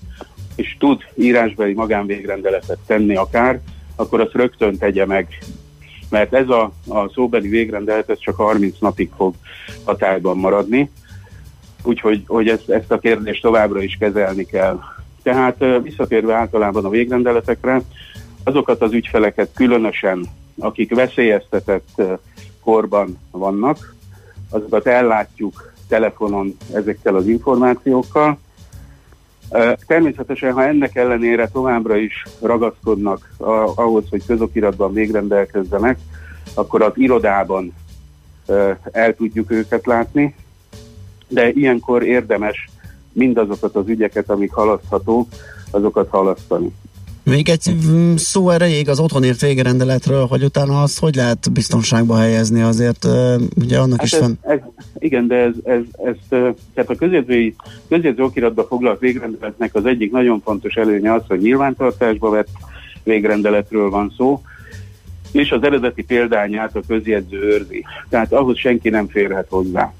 és 0.54 0.76
tud 0.78 1.02
írásbeli 1.14 1.72
magánvégrendeletet 1.72 2.78
tenni 2.86 3.16
akár, 3.16 3.60
akkor 3.96 4.20
azt 4.20 4.32
rögtön 4.32 4.78
tegye 4.78 5.06
meg. 5.06 5.28
Mert 6.10 6.34
ez 6.34 6.48
a, 6.48 6.72
a 6.88 7.08
szóbeli 7.08 7.48
végrendelet 7.48 8.10
ez 8.10 8.18
csak 8.18 8.36
30 8.36 8.78
napig 8.78 9.10
fog 9.16 9.34
hatályban 9.84 10.36
maradni, 10.36 10.90
úgyhogy 11.88 12.22
hogy 12.26 12.48
ezt, 12.48 12.68
ezt 12.70 12.92
a 12.92 12.98
kérdést 12.98 13.42
továbbra 13.42 13.82
is 13.82 13.96
kezelni 14.00 14.44
kell. 14.44 14.78
Tehát 15.22 15.64
visszatérve 15.82 16.34
általában 16.34 16.84
a 16.84 16.88
végrendeletekre, 16.88 17.80
azokat 18.44 18.82
az 18.82 18.92
ügyfeleket 18.92 19.50
különösen, 19.54 20.26
akik 20.58 20.94
veszélyeztetett 20.94 22.02
korban 22.60 23.18
vannak, 23.30 23.94
azokat 24.50 24.86
ellátjuk 24.86 25.72
telefonon 25.88 26.56
ezekkel 26.72 27.14
az 27.14 27.26
információkkal. 27.26 28.38
Természetesen, 29.86 30.52
ha 30.52 30.64
ennek 30.64 30.96
ellenére 30.96 31.48
továbbra 31.48 31.96
is 31.96 32.24
ragaszkodnak 32.40 33.32
ahhoz, 33.74 34.04
hogy 34.10 34.26
közokiratban 34.26 34.92
végrendelkezzenek, 34.92 35.98
akkor 36.54 36.82
az 36.82 36.92
irodában 36.94 37.74
el 38.92 39.14
tudjuk 39.14 39.50
őket 39.50 39.86
látni, 39.86 40.34
de 41.28 41.50
ilyenkor 41.50 42.02
érdemes 42.02 42.68
mindazokat 43.12 43.74
az 43.74 43.88
ügyeket, 43.88 44.30
amik 44.30 44.52
halaszthatók, 44.52 45.28
azokat 45.70 46.08
halasztani. 46.08 46.72
Még 47.22 47.48
egy 47.48 47.74
szó 48.16 48.50
erejéig 48.50 48.88
az 48.88 49.00
otthonért 49.00 49.40
végerendeletről, 49.40 50.26
hogy 50.26 50.42
utána 50.42 50.82
azt 50.82 50.98
hogy 50.98 51.14
lehet 51.14 51.52
biztonságba 51.52 52.16
helyezni 52.16 52.60
azért, 52.60 53.04
ugye 53.56 53.78
annak 53.78 53.96
hát 53.96 54.06
is 54.06 54.12
ez, 54.12 54.20
van. 54.20 54.38
Ez, 54.40 54.58
igen, 54.98 55.26
de 55.26 55.36
ez, 55.36 55.52
ez, 55.64 55.80
ez, 56.04 56.16
tehát 56.74 56.90
a 56.90 56.94
közjegyzői, 56.94 57.54
közjegyző 57.88 58.22
okiratba 58.22 58.64
foglalt 58.64 59.00
végrendeletnek 59.00 59.74
az 59.74 59.86
egyik 59.86 60.10
nagyon 60.10 60.40
fontos 60.40 60.74
előnye 60.74 61.12
az, 61.12 61.22
hogy 61.26 61.40
nyilvántartásba 61.40 62.30
vett 62.30 62.48
végrendeletről 63.02 63.90
van 63.90 64.12
szó, 64.16 64.42
és 65.32 65.50
az 65.50 65.62
eredeti 65.62 66.04
példányát 66.04 66.76
a 66.76 66.82
közjegyző 66.86 67.42
őrzi. 67.42 67.84
Tehát 68.08 68.32
ahhoz 68.32 68.58
senki 68.58 68.88
nem 68.88 69.08
férhet 69.08 69.46
hozzá. 69.48 69.92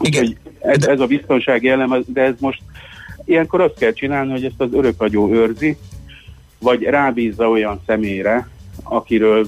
Igen. 0.00 0.36
ez, 0.60 0.86
ez 0.86 1.00
a 1.00 1.06
biztonsági 1.06 1.68
elem, 1.68 2.04
de 2.06 2.22
ez 2.22 2.34
most 2.38 2.62
ilyenkor 3.24 3.60
azt 3.60 3.78
kell 3.78 3.92
csinálni, 3.92 4.30
hogy 4.30 4.44
ezt 4.44 4.60
az 4.60 4.72
örökagyó 4.72 5.32
őrzi, 5.32 5.76
vagy 6.58 6.82
rábízza 6.82 7.48
olyan 7.48 7.80
személyre, 7.86 8.48
akiről, 8.82 9.46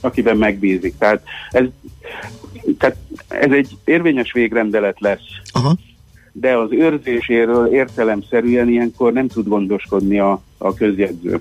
akiben 0.00 0.36
megbízik. 0.36 0.98
Tehát 0.98 1.22
ez, 1.50 1.64
tehát 2.78 2.96
ez 3.28 3.50
egy 3.50 3.76
érvényes 3.84 4.32
végrendelet 4.32 5.00
lesz. 5.00 5.26
Aha. 5.52 5.76
De 6.32 6.56
az 6.56 6.68
őrzéséről 6.72 7.66
értelemszerűen 7.66 8.68
ilyenkor 8.68 9.12
nem 9.12 9.28
tud 9.28 9.48
gondoskodni 9.48 10.18
a, 10.18 10.42
a 10.58 10.74
közjegyző. 10.74 11.40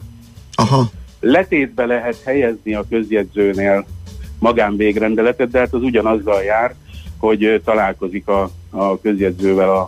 Aha. 0.55 0.89
Letétbe 1.19 1.85
lehet 1.85 2.21
helyezni 2.25 2.73
a 2.73 2.85
közjegyzőnél 2.89 3.85
magánvégrendeletet, 4.39 5.49
de 5.49 5.59
hát 5.59 5.73
az 5.73 5.81
ugyanazzal 5.81 6.43
jár, 6.43 6.75
hogy 7.19 7.61
találkozik 7.63 8.27
a, 8.27 8.49
a 8.69 8.99
közjegyzővel 9.01 9.69
a 9.69 9.87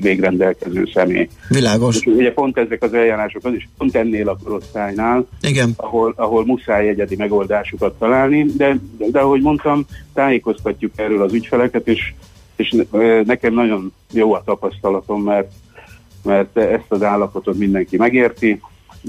végrendelkező 0.00 0.88
személy. 0.94 1.28
Világos. 1.48 1.96
És 1.96 2.06
ugye 2.06 2.32
pont 2.32 2.58
ezek 2.58 2.82
az 2.82 2.94
eljárások, 2.94 3.44
az 3.44 3.52
is 3.52 3.68
pont 3.78 3.96
ennél 3.96 4.28
a 4.28 4.38
korosztálynál, 4.44 5.26
Igen. 5.42 5.72
Ahol, 5.76 6.12
ahol 6.16 6.44
muszáj 6.44 6.88
egyedi 6.88 7.16
megoldásukat 7.16 7.98
találni, 7.98 8.44
de, 8.56 8.78
de 8.96 9.20
ahogy 9.20 9.40
mondtam, 9.40 9.86
tájékoztatjuk 10.14 10.92
erről 10.96 11.22
az 11.22 11.32
ügyfeleket, 11.32 11.88
és, 11.88 12.12
és 12.56 12.74
nekem 13.24 13.54
nagyon 13.54 13.92
jó 14.12 14.34
a 14.34 14.42
tapasztalatom, 14.44 15.22
mert, 15.22 15.52
mert 16.24 16.56
ezt 16.56 16.86
az 16.88 17.02
állapotot 17.02 17.58
mindenki 17.58 17.96
megérti, 17.96 18.60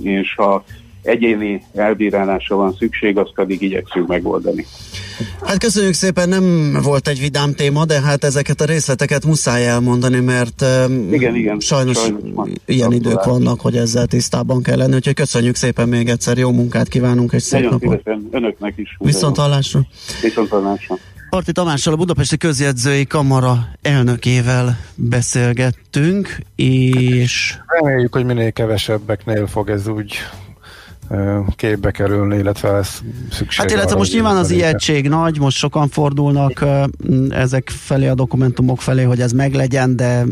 és 0.03 0.35
ha 0.35 0.63
egyéni 1.01 1.63
elbírálásra 1.73 2.55
van 2.55 2.75
szükség, 2.79 3.17
azt 3.17 3.33
pedig 3.33 3.61
igyekszünk 3.61 4.07
megoldani. 4.07 4.65
Hát 5.41 5.57
köszönjük 5.57 5.93
szépen, 5.93 6.29
nem 6.29 6.77
volt 6.83 7.07
egy 7.07 7.19
vidám 7.19 7.53
téma, 7.53 7.85
de 7.85 8.01
hát 8.01 8.23
ezeket 8.23 8.61
a 8.61 8.65
részleteket 8.65 9.25
muszáj 9.25 9.67
elmondani, 9.67 10.19
mert 10.19 10.65
igen, 11.11 11.35
igen, 11.35 11.59
sajnos, 11.59 11.97
sajnos 11.97 12.49
ilyen 12.65 12.91
idők 12.91 13.23
vannak, 13.23 13.61
hogy 13.61 13.75
ezzel 13.75 14.05
tisztában 14.05 14.63
kell 14.63 14.77
lenni, 14.77 14.95
úgyhogy 14.95 15.13
köszönjük 15.13 15.55
szépen 15.55 15.89
még 15.89 16.09
egyszer, 16.09 16.37
jó 16.37 16.51
munkát 16.51 16.87
kívánunk, 16.87 17.33
egy 17.33 17.41
szép 17.41 17.61
Nagyon 17.61 17.79
napot. 17.81 18.01
Szívesen, 18.03 18.27
önöknek 18.31 18.73
is. 18.77 18.95
Viszont 18.97 19.37
hallásra. 19.37 19.81
Viszont 20.21 20.49
hallásra. 20.49 20.97
Parti 21.29 21.51
Tamással, 21.51 21.93
a 21.93 21.95
Budapesti 21.95 22.37
Közjegyzői 22.37 23.05
Kamara 23.05 23.67
elnökével 23.81 24.77
beszélgettünk, 24.95 26.37
és... 26.55 27.57
Reméljük, 27.67 28.13
hogy 28.13 28.25
minél 28.25 28.51
kevesebbeknél 28.51 29.47
fog 29.47 29.69
ez 29.69 29.87
úgy 29.87 30.13
képbe 31.55 31.91
kerülni, 31.91 32.37
illetve 32.37 32.71
lesz 32.71 33.03
szükség. 33.31 33.59
Hát 33.59 33.71
illetve 33.71 33.95
most 33.95 34.13
nyilván 34.13 34.37
az 34.37 34.51
ijegység 34.51 35.07
nagy, 35.07 35.39
most 35.39 35.57
sokan 35.57 35.87
fordulnak 35.87 36.65
ezek 37.29 37.69
felé 37.69 38.07
a 38.07 38.15
dokumentumok 38.15 38.81
felé, 38.81 39.03
hogy 39.03 39.21
ez 39.21 39.31
meglegyen, 39.31 39.95
de 39.95 40.25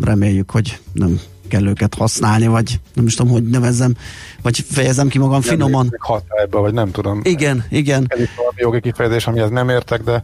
reméljük, 0.00 0.50
hogy 0.50 0.78
nem 0.92 1.20
kell 1.48 1.66
őket 1.66 1.94
használni, 1.94 2.46
vagy 2.46 2.80
nem 2.94 3.06
is 3.06 3.14
tudom, 3.14 3.32
hogy 3.32 3.42
nevezzem, 3.42 3.94
vagy 4.42 4.64
fejezem 4.70 5.08
ki 5.08 5.18
magam 5.18 5.32
nem 5.32 5.42
finoman. 5.42 5.96
Hatályba, 5.98 6.60
vagy 6.60 6.72
nem 6.72 6.90
tudom. 6.90 7.20
Igen, 7.22 7.64
igen. 7.70 8.04
Ez 8.08 8.20
is 8.20 8.30
valami 8.36 8.56
jogi 8.56 8.80
kifejezés, 8.80 9.26
amihez 9.26 9.50
nem 9.50 9.68
értek, 9.68 10.02
de 10.02 10.22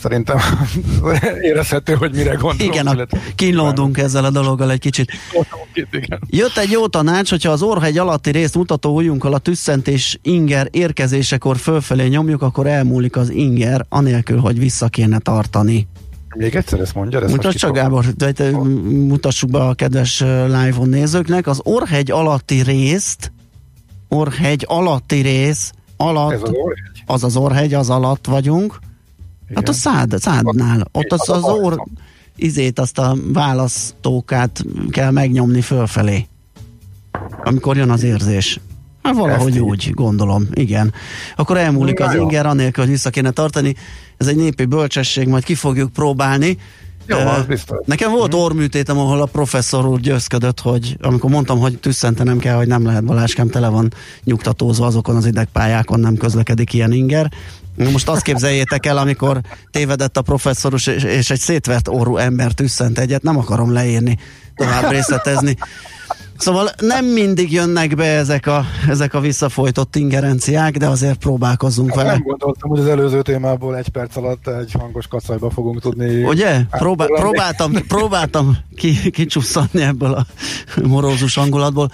szerintem 0.00 0.38
érezhető, 1.50 1.94
hogy 1.94 2.14
mire 2.14 2.34
gondolom. 2.34 2.72
Igen, 2.72 2.86
a, 2.86 3.06
kínlódunk 3.34 3.98
ezzel 3.98 4.24
a 4.24 4.30
dologgal 4.30 4.70
egy 4.70 4.80
kicsit. 4.80 5.12
Jött 6.26 6.56
egy 6.56 6.70
jó 6.70 6.86
tanács, 6.86 7.30
hogyha 7.30 7.50
az 7.50 7.62
orhegy 7.62 7.98
alatti 7.98 8.30
részt 8.30 8.54
mutató 8.54 8.94
ujjunkkal 8.94 9.34
a 9.34 9.38
tüsszentés 9.38 10.18
inger 10.22 10.68
érkezésekor 10.70 11.56
fölfelé 11.56 12.06
nyomjuk, 12.06 12.42
akkor 12.42 12.66
elmúlik 12.66 13.16
az 13.16 13.30
inger, 13.30 13.86
anélkül, 13.88 14.38
hogy 14.38 14.58
vissza 14.58 14.88
kéne 14.88 15.18
tartani. 15.18 15.88
Még 16.36 16.54
egyszer 16.54 16.80
ezt 16.80 16.94
mondja? 16.94 17.20
Ezt 17.20 17.32
Mutasd 17.32 17.58
csak, 17.58 17.74
Gábor, 17.74 18.04
de 18.06 18.50
mutassuk 18.90 19.50
be 19.50 19.58
a 19.58 19.74
kedves 19.74 20.20
live-on 20.46 20.88
nézőknek. 20.88 21.46
Az 21.46 21.60
Orhegy 21.62 22.10
alatti 22.10 22.62
részt, 22.62 23.32
Orhegy 24.08 24.64
alatti 24.68 25.20
rész, 25.20 25.72
alatt, 25.96 26.32
Ez 26.32 26.42
az, 26.42 26.50
orhegy? 26.52 27.02
az 27.06 27.24
az 27.24 27.36
Orhegy, 27.36 27.74
az 27.74 27.90
alatt 27.90 28.26
vagyunk. 28.26 28.78
Igen. 29.44 29.56
Hát 29.56 29.68
a 29.68 29.72
szád, 29.72 30.14
szádnál. 30.18 30.88
Ott 30.92 31.12
az, 31.12 31.28
az, 31.28 31.44
az 31.44 31.44
or, 31.44 31.84
izét, 32.36 32.78
azt 32.78 32.98
a 32.98 33.16
választókát 33.32 34.64
kell 34.90 35.10
megnyomni 35.10 35.60
fölfelé. 35.60 36.26
amikor 37.44 37.76
jön 37.76 37.90
az 37.90 38.02
érzés. 38.02 38.60
Hát 39.02 39.14
valahogy 39.14 39.52
Ezt 39.52 39.60
úgy, 39.60 39.90
gondolom, 39.94 40.46
igen. 40.52 40.92
Akkor 41.36 41.56
elmúlik 41.56 42.00
az 42.00 42.14
inger, 42.14 42.46
anélkül, 42.46 42.82
hogy 42.84 42.92
vissza 42.92 43.10
kéne 43.10 43.30
tartani. 43.30 43.74
Ez 44.20 44.26
egy 44.26 44.36
népi 44.36 44.64
bölcsesség, 44.64 45.28
majd 45.28 45.44
ki 45.44 45.54
fogjuk 45.54 45.92
próbálni. 45.92 46.58
Jó, 47.06 47.18
az 47.18 47.44
biztos. 47.44 47.78
Nekem 47.84 48.10
volt 48.10 48.32
hmm. 48.32 48.42
orműtétem, 48.42 48.98
ahol 48.98 49.20
a 49.20 49.26
professzor 49.26 49.86
úr 49.86 50.00
győzködött, 50.00 50.60
hogy 50.60 50.96
amikor 51.00 51.30
mondtam, 51.30 51.58
hogy 51.58 51.78
tüsszentenem 51.78 52.38
kell, 52.38 52.56
hogy 52.56 52.66
nem 52.66 52.84
lehet 52.84 53.04
Baláskám, 53.04 53.48
tele 53.48 53.68
van 53.68 53.92
nyugtatózva 54.24 54.86
azokon 54.86 55.16
az 55.16 55.26
idegpályákon, 55.26 56.00
nem 56.00 56.16
közlekedik 56.16 56.72
ilyen 56.72 56.92
inger. 56.92 57.30
Most 57.76 58.08
azt 58.08 58.22
képzeljétek 58.22 58.86
el, 58.86 58.98
amikor 58.98 59.40
tévedett 59.70 60.16
a 60.16 60.22
professzor, 60.22 60.74
és 61.04 61.30
egy 61.30 61.40
szétvert 61.40 61.88
orrú 61.88 62.16
ember 62.16 62.52
tüsszent 62.52 62.98
egyet, 62.98 63.22
nem 63.22 63.38
akarom 63.38 63.72
leírni, 63.72 64.18
tovább 64.54 64.90
részletezni. 64.90 65.56
Szóval 66.40 66.70
nem 66.78 67.04
mindig 67.04 67.52
jönnek 67.52 67.94
be 67.94 68.04
ezek 68.04 68.46
a, 68.46 68.64
ezek 68.88 69.14
a 69.14 69.20
visszafolytott 69.20 69.96
ingerenciák, 69.96 70.76
de 70.76 70.86
azért 70.86 71.18
próbálkozunk 71.18 71.88
hát 71.88 71.96
vele. 71.96 72.10
Nem 72.10 72.22
gondoltam, 72.22 72.70
hogy 72.70 72.78
az 72.78 72.86
előző 72.86 73.22
témából 73.22 73.76
egy 73.76 73.88
perc 73.88 74.16
alatt 74.16 74.48
egy 74.48 74.72
hangos 74.78 75.06
kacajba 75.06 75.50
fogunk 75.50 75.80
tudni. 75.80 76.24
Ugye? 76.24 76.60
Próbál, 76.70 77.06
próbáltam, 77.06 77.72
próbáltam 77.88 78.56
ki, 78.76 79.10
kicsusszanni 79.10 79.82
ebből 79.82 80.12
a 80.12 80.26
morózus 80.82 81.34
hangulatból. 81.34 81.90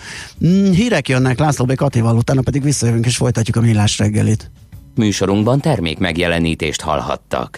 Mm, 0.47 0.71
hírek 0.71 1.09
jönnek 1.09 1.39
László 1.39 1.65
B. 1.65 1.75
Katival, 1.75 2.17
utána 2.17 2.41
pedig 2.41 2.63
visszajövünk 2.63 3.07
és 3.07 3.17
folytatjuk 3.17 3.57
a 3.57 3.61
millás 3.61 3.99
reggelit. 3.99 4.51
Műsorunkban 4.95 5.61
termék 5.61 5.99
megjelenítést 5.99 6.81
hallhattak. 6.81 7.51